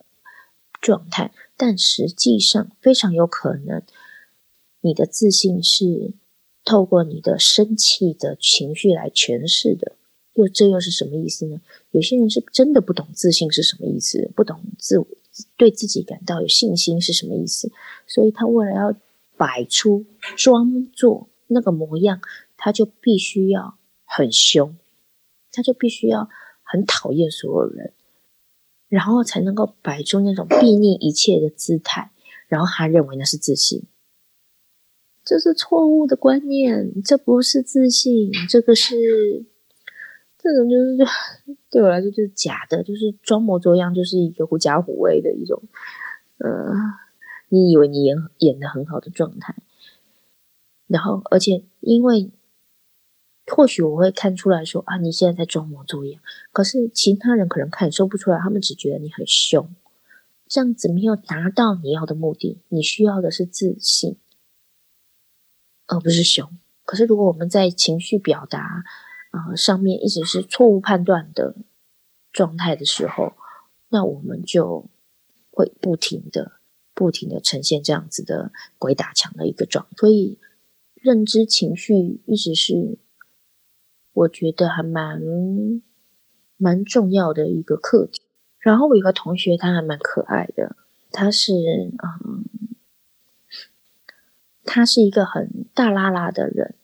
[0.81, 3.83] 状态，但实际上非常有可能，
[4.81, 6.15] 你的自信是
[6.65, 9.97] 透过你的生气的情绪来诠释的。
[10.35, 11.61] 又这又是什么意思呢？
[11.91, 15.07] 有些人是真的不懂自信是什么意思，不懂自我
[15.59, 17.71] 对自己感到有信心是什么意思，
[18.07, 18.95] 所以他为了要
[19.41, 20.05] 摆出
[20.37, 22.21] 装作那个模样，
[22.59, 24.77] 他就必须要很凶，
[25.51, 26.29] 他就必须要
[26.63, 27.95] 很讨厌所有人，
[28.91, 32.11] 然后才能够摆出那种睥睨一切的姿态，
[32.49, 33.85] 然后他认为那是自信，
[35.25, 39.47] 这是错误的观念，这不是自信，这个是。
[40.43, 40.97] 这种就是
[41.69, 45.63] 对我来说就是假的，就是装模作样，就是一个狐假虎威的一种，
[46.39, 46.73] 呃，
[47.51, 49.55] 你以为你演演的很好的状态，
[50.87, 52.31] 然后而且因为
[53.47, 59.75] 或许我会看出来说啊，你现在在装模作样，可是其他人可能感受不出来，他们只觉得你很凶，
[60.47, 64.17] 这样子没有达到你要的目的，你需要的是自信，
[65.87, 66.57] 而不是凶。
[66.85, 68.85] 可是如果我们在情绪表达，
[69.33, 71.57] 啊，上面一直是错误判断的
[72.33, 73.33] 状态的时候，
[73.89, 74.87] 那我们就
[75.51, 76.60] 会不停的、
[77.01, 79.87] 不停的呈现这样子的鬼打墙的一个状。
[79.97, 80.39] 所以，
[80.97, 82.99] 认知情绪一直是
[84.13, 85.19] 我觉得还蛮
[86.59, 88.21] 蛮重要的一个课题。
[88.59, 90.77] 然后我有个同学，他还蛮可爱的，
[91.11, 92.45] 他是嗯，
[94.67, 96.75] 他是一个很大拉拉的人。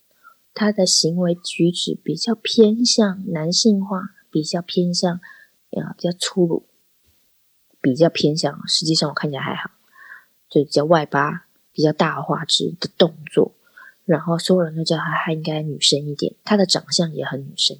[0.55, 6.66] 他的行为举止比较偏向男性化，比较偏向啊，比较粗鲁，
[7.83, 8.66] 比较偏向。
[8.66, 9.72] 实际上我看起来还好，
[10.48, 13.52] 就比较外八，比较大画质的动作。
[14.04, 16.35] 然后所有人都叫他，他应该女生一点。
[16.44, 17.76] 他的长相也很女生，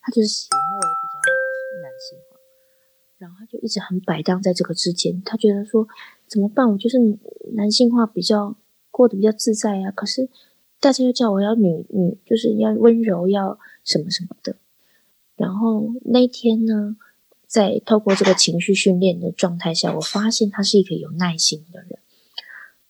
[0.00, 2.38] 他就是行为比较男性化。
[3.18, 5.22] 然后他就一直很摆荡在这个之间。
[5.22, 5.86] 他觉得说
[6.26, 6.70] 怎么办？
[6.70, 6.98] 我就是
[7.54, 8.56] 男性化比较
[8.90, 9.90] 过得比较自在呀。
[9.90, 10.28] 可是。
[10.80, 14.54] 大家又叫我要女女，就是要温柔，要什么什么的。
[15.34, 16.96] 然后那天呢，
[17.48, 21.98] 在透过这个情绪训练的状态下，我发现他是一个有耐心的人。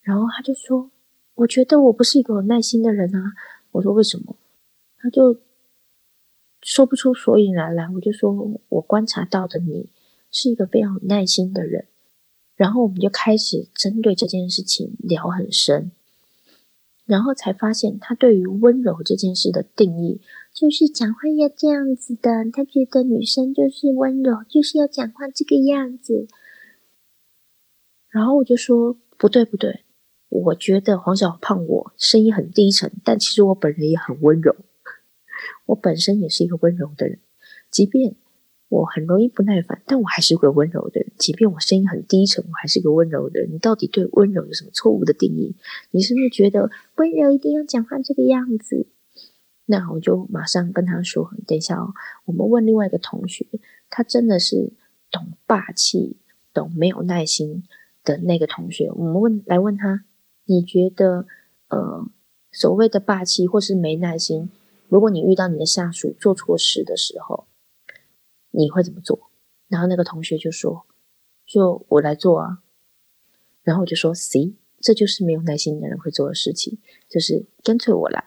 [0.03, 0.91] 然后他就说
[1.37, 3.32] ：“我觉得我不是一个有耐心的人啊。”
[3.70, 4.37] 我说：“为什么？”
[4.99, 5.39] 他就
[6.61, 7.89] 说不出所以然来。
[7.95, 8.32] 我就说
[8.68, 9.89] ：“我观察到的你
[10.32, 11.87] 是一个非常有耐心的人。”
[12.57, 15.93] 然后我们就开始针对这件事情聊很深。
[17.05, 20.20] 然后才发现，他对于温柔这件事的定义，
[20.59, 22.30] 就是讲话要这样子的。
[22.52, 26.26] 他觉得女生就是温柔，就是要讲话这个样子。
[28.09, 29.84] 然后我就说，不对不对，
[30.28, 34.56] 我觉得黄小胖我声音很低沉，但其实我本人也很温柔。
[35.66, 37.20] 我本身也是一个温柔的人，
[37.70, 38.16] 即便。
[38.70, 41.11] 我很容易不耐烦，但我还是个温柔的人。
[41.16, 43.50] 即便我声音很低沉，我还是个温柔的人。
[43.50, 45.56] 你到底对温柔有什么错误的定义？
[45.90, 48.88] 你是不是觉得温柔一定要讲话这个样子？
[49.71, 51.93] 那我就马上跟他说：等一下哦，
[52.25, 53.47] 我们问另外一个同学，
[53.91, 54.73] 他真的是
[55.11, 56.16] 懂霸气、
[56.55, 57.64] 懂没有耐心
[58.03, 60.07] 的那个同学，我们问来问他，
[60.47, 61.27] 你觉得
[61.69, 62.09] 呃
[62.51, 64.51] 所谓的霸气或是没耐心，
[64.89, 67.47] 如果你遇到你的下属做错事的时候，
[68.51, 69.31] 你会怎么做？
[69.69, 70.87] 然后那个同学就说
[71.45, 72.62] ：“就我来做啊。”
[73.62, 78.25] 然后我就说行这就是没有耐心的人会做的事情，就是干脆我来，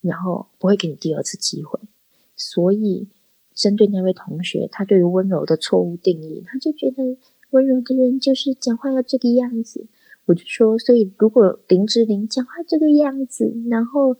[0.00, 1.80] 然后不会给你第二次机会。”
[2.36, 3.08] 所以，
[3.54, 7.16] 针对那位同学，他对于温柔的错误定义，他就觉得
[7.50, 9.86] 温柔的人就是讲话要这个样子。
[10.26, 14.16] 我就说：“所以，如果林志玲讲话这个样子，然后，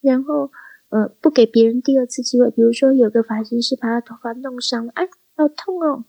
[0.00, 0.50] 然后。”
[0.90, 2.50] 呃，不给别人第二次机会。
[2.50, 5.06] 比如说，有个发型师把他头发弄伤了，哎，
[5.36, 6.06] 好痛哦，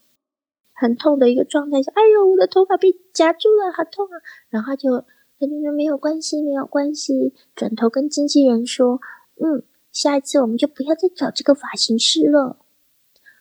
[0.72, 4.15] 很痛的一个状态下，哎呦，我的头发被夹住了，好痛啊！
[4.47, 5.03] 然后他就
[5.39, 8.99] 他就说没有关系，没有关系，转头跟经纪人说，
[9.41, 12.57] 嗯，下一次我们就不要再找这个发型师了，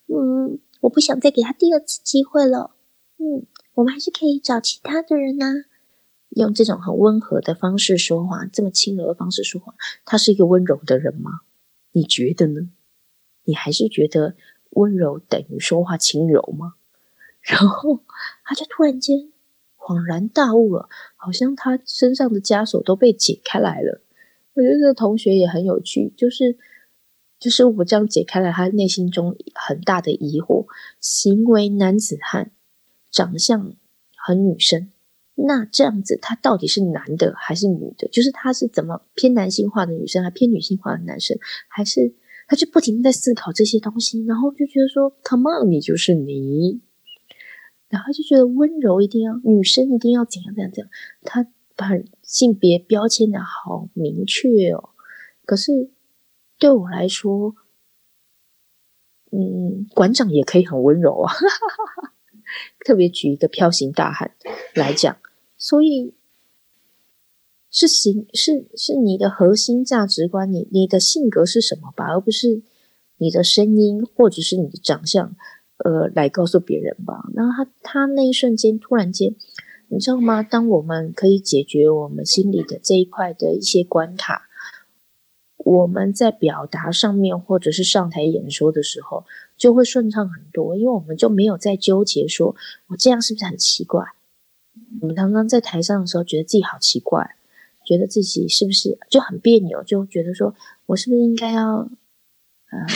[0.07, 2.71] 嗯，我不想再给他第二次机会了，
[3.19, 3.45] 嗯，
[3.75, 5.65] 我们还是可以找其他的人呐。
[6.31, 9.75] 用这种很温和的方式说话，这么轻柔的方式说话，
[10.05, 11.41] 他是一个温柔的人吗？
[11.93, 12.71] 你觉得呢？
[13.45, 14.37] 你还是觉得
[14.71, 16.75] 温柔等于说话轻柔吗？
[17.41, 18.05] 然后
[18.45, 19.33] 他就突然间
[19.89, 20.87] 恍然大悟了，
[21.17, 24.03] 好像他身上的枷锁都被解开来了。
[24.53, 26.59] 我觉得这个同学也很有趣，就是
[27.41, 30.67] 就是我这样解开了他内心中很大的疑惑：
[31.01, 32.51] 行为男子汉，
[33.11, 33.73] 长相
[34.15, 34.93] 很女生。
[35.37, 38.09] 那这样子，他到底是男的还是女的？
[38.09, 42.13] 就是他是怎么偏男性化的女生，还偏女性化的男生，还是
[42.47, 46.83] 他就不停在思考这些东西，然后就觉得说，Come on，你就是你，
[47.89, 50.91] 然后就觉得温柔一定要女生一定要怎样怎样怎样，
[51.23, 51.91] 他把
[52.23, 54.91] 性别标签的好明确哦。
[55.45, 55.91] 可是
[56.59, 57.55] 对我来说，
[59.31, 61.33] 嗯，馆长也可以很温柔啊，
[62.85, 64.35] 特别举一个彪形大汉
[64.75, 65.17] 来讲。
[65.57, 66.15] 所以
[67.71, 72.63] 是行是是你的核心价值观，你你的性格是什么吧，而不是
[73.19, 75.37] 你的声音或者是你的长相，
[75.85, 77.25] 呃，来告诉别人吧。
[77.35, 79.35] 然后他他那一瞬间突然间，
[79.89, 80.43] 你知道吗？
[80.43, 84.49] 当我们可以解决我们心里的这一块的一些关卡，
[85.57, 89.25] 我们在表达上面或者是上台演说的时候，
[89.57, 92.55] 就会顺畅很多，因为我们就没有在纠结说
[92.89, 94.05] 我这样是不是很奇怪。
[95.01, 97.37] 我们刚刚在台上的时候，觉得自己好奇怪，
[97.85, 100.55] 觉得自己是不是就很别扭，就觉得说
[100.87, 101.89] 我是不是应该要，
[102.71, 102.87] 呃，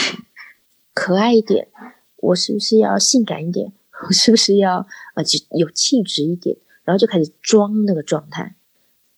[0.93, 1.67] 可爱一点？
[2.23, 3.73] 我是不是要性感一点？
[4.07, 5.23] 我是不是要呃
[5.57, 6.57] 有气质一点？
[6.83, 8.55] 然后就开始装那个状态，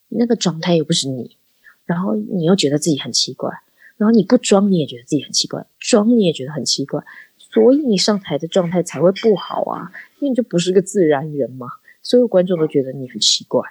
[0.09, 1.37] 那个状态又不是你，
[1.85, 3.51] 然后你又觉得自己很奇怪，
[3.97, 7.03] 然后你不装你也觉得自己很奇怪，装你也觉得很奇怪，
[7.37, 11.67] 所以你上台的状态才会不好啊，因为你就不是个自然人嘛。
[12.01, 13.61] 所有观众都觉得你很奇怪，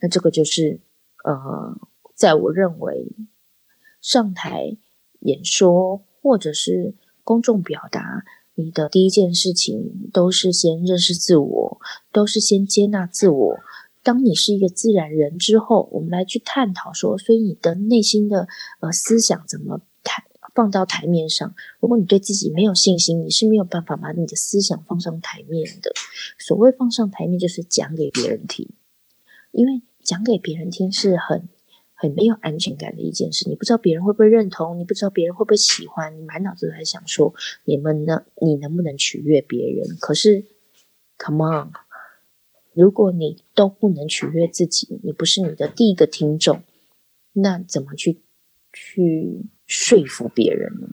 [0.00, 0.80] 那这个就是
[1.24, 1.78] 呃，
[2.14, 3.12] 在我认为
[4.00, 4.76] 上台
[5.20, 8.24] 演说或者是公众表达，
[8.54, 11.80] 你的第一件事情都是先认识自我，
[12.12, 13.58] 都是先接纳自我。
[14.02, 18.48] 当你是一个自然人之后，我们来去探讨说，所以你的内心的
[18.80, 20.24] 呃思想怎么台？
[20.54, 25.90] 放到台面上，如果你对自己没有信心，你是没有办法把你的思想放上台面的。
[26.38, 28.68] 所谓放上台面，就是讲给别人听，
[29.50, 31.48] 因为讲给别人听是很
[31.94, 33.48] 很没有安全感的一件事。
[33.48, 37.34] 你不知道别人会不会认同，你不知道别人会不会喜欢，你满脑子都在想说
[37.64, 39.96] 你们呢，你能不能取悦别人？
[40.00, 40.44] 可是
[41.18, 41.72] ，Come on，
[42.72, 46.62] 如果你都不能取悦自己，你不是你的第一个听众，
[47.32, 48.20] 那怎么去
[48.72, 49.46] 去？
[49.66, 50.88] 说服别人呢，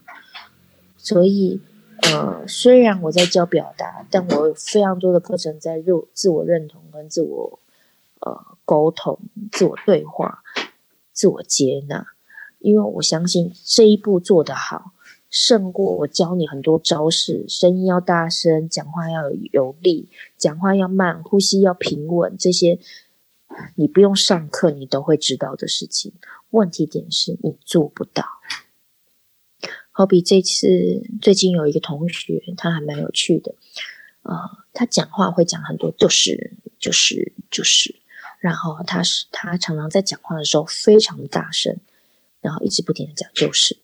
[0.96, 1.60] 所以
[2.04, 7.60] 呃，虽然我在教表达，但我有非常多的课程在入自我认同跟自我
[8.22, 9.20] 呃沟通、
[9.52, 10.42] 自我对话、
[11.14, 12.08] 自我接纳，
[12.60, 14.94] 因为我相信这一步做得好，
[15.30, 22.80] 胜过我教你很多招式，声音要大声，讲话要有力，讲话要慢，呼吸要平稳，这些
[23.76, 26.14] 你不用上课你都会知道的事情。
[26.52, 28.26] 问题点是你做不到。
[29.94, 33.56] 好比这次最近有一个同学，他还蛮有趣的，
[34.24, 34.34] 呃，
[34.74, 38.01] 他讲话会讲很多，就是就是就是，
[38.42, 41.78] 然后他是他常常在讲话的时候非常大声，
[42.42, 43.78] 然后一直不停的讲就是，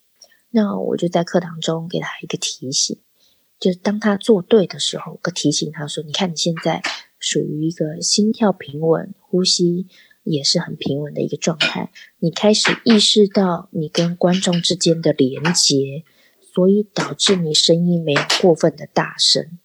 [0.49, 2.97] 那我就在课堂中给他一个提醒，
[3.57, 6.81] 就是当他做对的时候，我提醒他说，你看你现在
[7.17, 9.87] 属于一个心跳平稳，呼吸。
[10.29, 11.89] 也是很平稳的一个状态。
[12.19, 16.03] 你开始意识到你跟观众之间的连接，
[16.53, 19.57] 所以导致你声音没有过分的大声。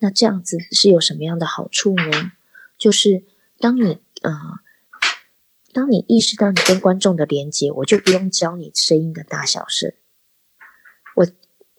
[0.00, 2.32] 那这样子是有什么样的好处呢？
[2.76, 3.24] 就是
[3.58, 4.32] 当你呃，
[5.72, 9.92] 当你意识到你跟观众的连接，我就不用教你声音的大小声。
[11.16, 11.26] 我，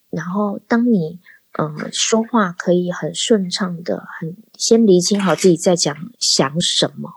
[0.09, 1.19] 然后当你
[1.53, 7.13] 呃说话可以很顺畅的，很先理清好自己在讲想什么，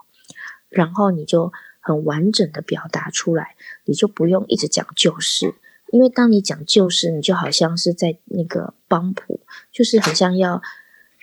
[0.69, 3.55] 然后你就很完整的表达出来，
[3.85, 5.55] 你就不用一直讲旧事。
[5.91, 10.61] 因为当你讲旧事，你就好像是在那个帮谱，就是很像要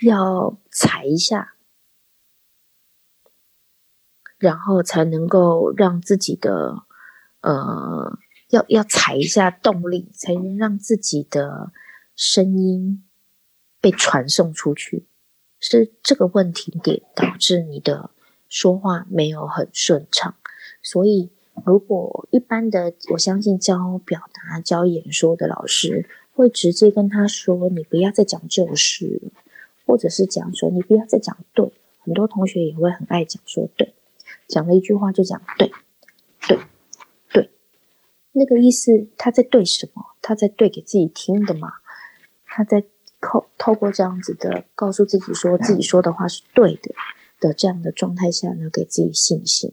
[0.02, 1.51] 要踩一下，
[4.42, 6.82] 然后才能够让自己的
[7.42, 8.18] 呃，
[8.50, 11.72] 要要踩一下动力，才能让自己的
[12.16, 13.04] 声音
[13.80, 15.06] 被传送出去。
[15.60, 18.10] 是这个问题点导致你的
[18.48, 20.34] 说话没有很顺畅，
[20.82, 21.30] 所以。
[21.66, 29.30] 如果一般的，我相信教表达、教演说的老师会直接跟他说：“你不要再讲旧事了，
[29.84, 31.70] 或者是讲说你不要再讲对。”
[32.00, 33.92] 很多同学也会很爱讲说“对”，
[34.52, 35.72] 讲了一句话就讲“对，
[36.46, 36.58] 对，
[37.32, 37.50] 对”，
[38.32, 40.04] 那个意思他在对什么？
[40.20, 41.72] 他在对给自己听的嘛？
[42.44, 42.84] 他在
[43.18, 46.94] 透透过这样子的告诉自己说自己说的话是对的
[47.40, 49.72] 的这样的状态下呢，给自己信心。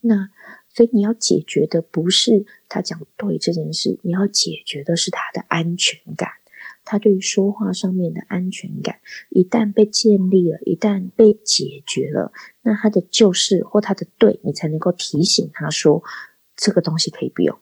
[0.00, 0.30] 那
[0.70, 6.30] 所以你要解决的不是他讲对这件事，你要解决的是他的安全感。
[6.84, 16.02] 他对于说话上面的安全感一旦被建立了，一旦被解决了，那他的旧事或他的对你才能够提醒他说
[16.56, 17.58] 这个东西可以不用，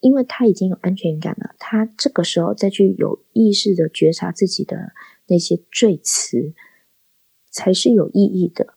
[0.00, 1.54] 因为他已经有安全感了。
[1.58, 4.92] 他这个时候再去有意识的觉察自己的
[5.28, 6.52] 那些罪词，
[7.50, 8.74] 才是有意义的。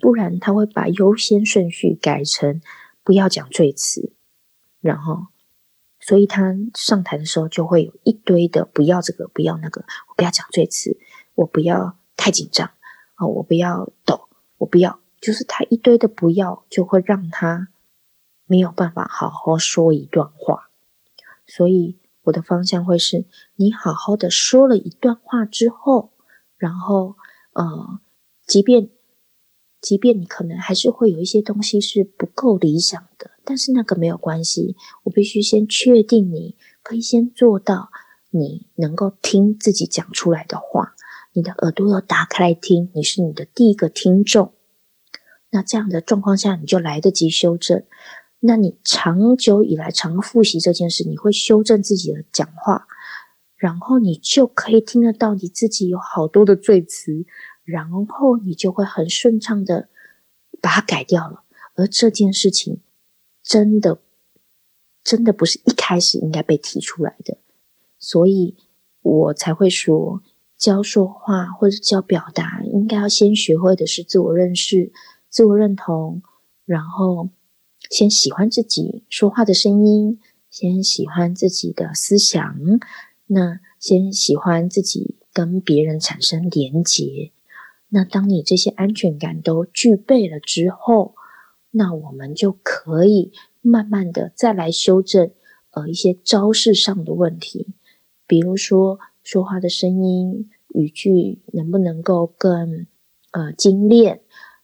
[0.00, 2.60] 不然他会把优先顺序改成
[3.02, 4.12] 不要讲罪词，
[4.80, 5.26] 然后，
[6.10, 10.98] 所以他上台的时候就会有一堆的不要这个不要那个，我不要讲赘词，
[11.36, 12.68] 我不要太紧张
[13.14, 17.68] 啊，我不要抖，我不要，就是他一堆的不要，就会让他
[18.44, 20.70] 没有办法好好说一段话。
[21.46, 26.10] 所以我的方向会是你好好的说了一段话之后，
[26.58, 27.14] 然后
[27.52, 28.00] 呃，
[28.44, 28.90] 即便。
[29.80, 34.76] 即便你可能还是会有一些东西是不够理想的，但是那个没有关系。
[35.04, 37.90] 我必须先确定你可以先做到，
[38.30, 40.94] 你能够听自己讲出来的话，
[41.32, 44.52] 你的耳朵要打开来听，你是你的第一个听众。
[45.50, 47.82] 那这样的状况下，你就来得及修正。
[48.40, 52.86] 那你长久以来常复习这件事，你会修正自己的讲话，
[53.56, 57.26] 然后你就可以听得到你自己有好多的罪词。
[57.70, 59.88] 然后你就会很顺畅的
[60.60, 61.44] 把它改掉了，
[61.76, 62.80] 而这件事情
[63.42, 64.00] 真的
[65.02, 67.38] 真的不是一开始应该被提出来的，
[67.98, 68.56] 所以
[69.00, 70.22] 我才会说
[70.58, 74.92] 教说话或者教表达，应该要先学会的是自我认识、
[75.30, 76.22] 自我认同，
[76.66, 77.30] 然后
[77.88, 82.56] 先喜欢自己说话的声音，先喜欢自己的思想，
[83.28, 87.32] 那先喜欢自己跟别人产生连结。
[87.92, 91.14] 那当你这些安全感都具备了之后，
[91.72, 95.32] 那我们就可以慢慢的再来修正
[95.72, 97.74] 呃一些招式上的问题，
[98.26, 102.86] 比如说说话的声音、语句能不能够更
[103.32, 104.22] 呃精炼，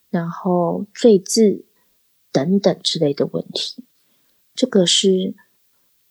[0.09, 1.65] 然后赘字
[2.31, 3.85] 等等之类的问题。
[4.55, 5.35] 这个是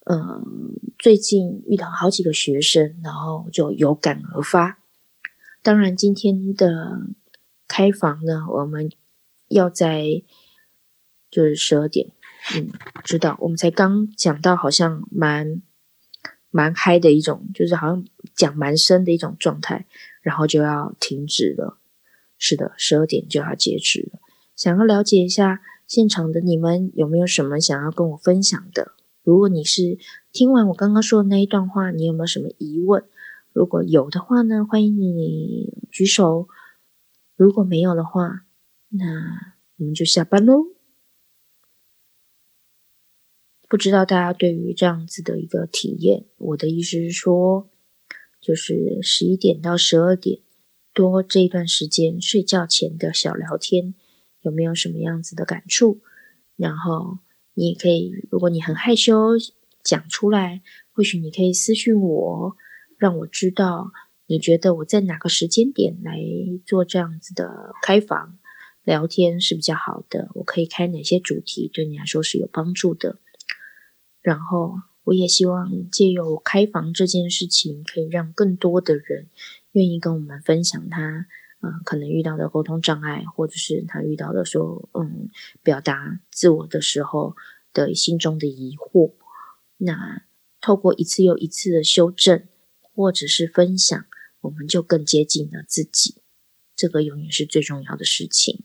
[0.04, 4.80] 嗯最近遇到好几个学生，然后就有感而发。
[5.66, 7.08] 当然，今天的
[7.68, 8.92] 开房呢，我们
[9.48, 10.22] 要在
[11.32, 12.12] 就是十二点，
[12.56, 12.70] 嗯，
[13.04, 15.64] 知道我们才刚讲到，好像蛮
[16.52, 18.06] 蛮嗨的一种，就是好像
[18.36, 19.88] 讲蛮深的一种状态，
[20.22, 21.80] 然后就要停止了。
[22.38, 24.20] 是的，十二点就要截止了。
[24.56, 28.92] 想要了解一下现场的你们有没有什么想要跟我分享的？
[29.24, 29.98] 如果你是
[30.32, 33.04] 听完我刚刚说的那一段话，你有没有什么疑问？
[33.56, 36.50] 如果有的话呢，欢迎你举手；
[37.38, 38.46] 如果没有的话，
[38.90, 40.66] 那我们就下班喽。
[43.70, 47.70] 不知道大家对于这样子的一个体验，我的意思是说，
[48.42, 50.42] 就是十一点到十二点
[50.94, 53.96] 多这一段时间睡觉前的小聊天，
[54.42, 56.02] 有没有什么样子的感触？
[56.58, 57.20] 然后
[57.54, 59.30] 你也可以，如果你很害羞
[59.82, 62.58] 讲出来，或许你可以私信我。
[63.06, 63.92] 让我知道
[64.26, 66.18] 你觉得我在哪个时间点来
[66.66, 68.40] 做这样子的开房
[68.84, 73.20] 聊天是比较好的，我可以开哪些主题对你来说是有帮助的。
[74.24, 79.28] 然后我也希望借由开房这件事情，可以让更多的人
[79.74, 81.28] 愿意跟我们分享他，
[81.62, 85.30] 嗯，可能遇到的沟通障碍，或者是他遇到的说，嗯，
[85.62, 87.36] 表达自我的时候
[87.72, 89.14] 的心中的疑惑。
[89.78, 90.24] 那
[90.60, 92.48] 透过一次又一次的修正，
[92.96, 94.06] 或者是分享，
[94.42, 96.22] 我们就更接近了自己。
[96.76, 98.64] 这个永远是最重要的事情。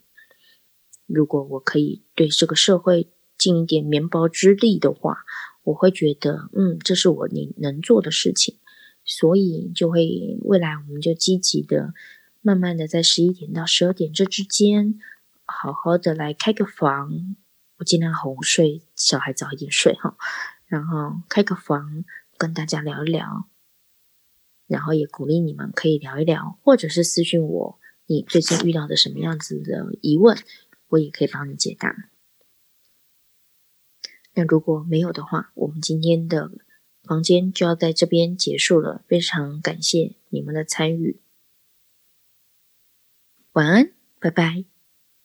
[1.07, 5.25] 如果我可以对这个社会尽一点绵薄之力的话，
[5.65, 8.59] 我会觉得，嗯，这是我你能做的事情，
[9.05, 11.93] 所以就会未来我们就积极的，
[12.41, 15.01] 慢慢的在十一点到十二点这之间，
[15.45, 17.37] 好好的来开个房，
[17.79, 20.17] 我尽量哄睡，小孩早一点睡哈，
[20.67, 22.05] 然后开个房
[22.39, 23.49] 跟大家聊一聊，
[24.71, 30.39] 然后也鼓励你们可以聊一聊，或者是私信我，你最近遇到的什么样子的疑问，
[30.91, 32.09] 我也可以帮你解答。
[34.35, 36.53] 那如果没有的话，我们今天的
[37.03, 39.05] 房间就要在这边结束了。
[39.09, 41.21] 非常感谢你们的参与，
[43.51, 43.91] 晚安，
[44.21, 44.65] 拜拜。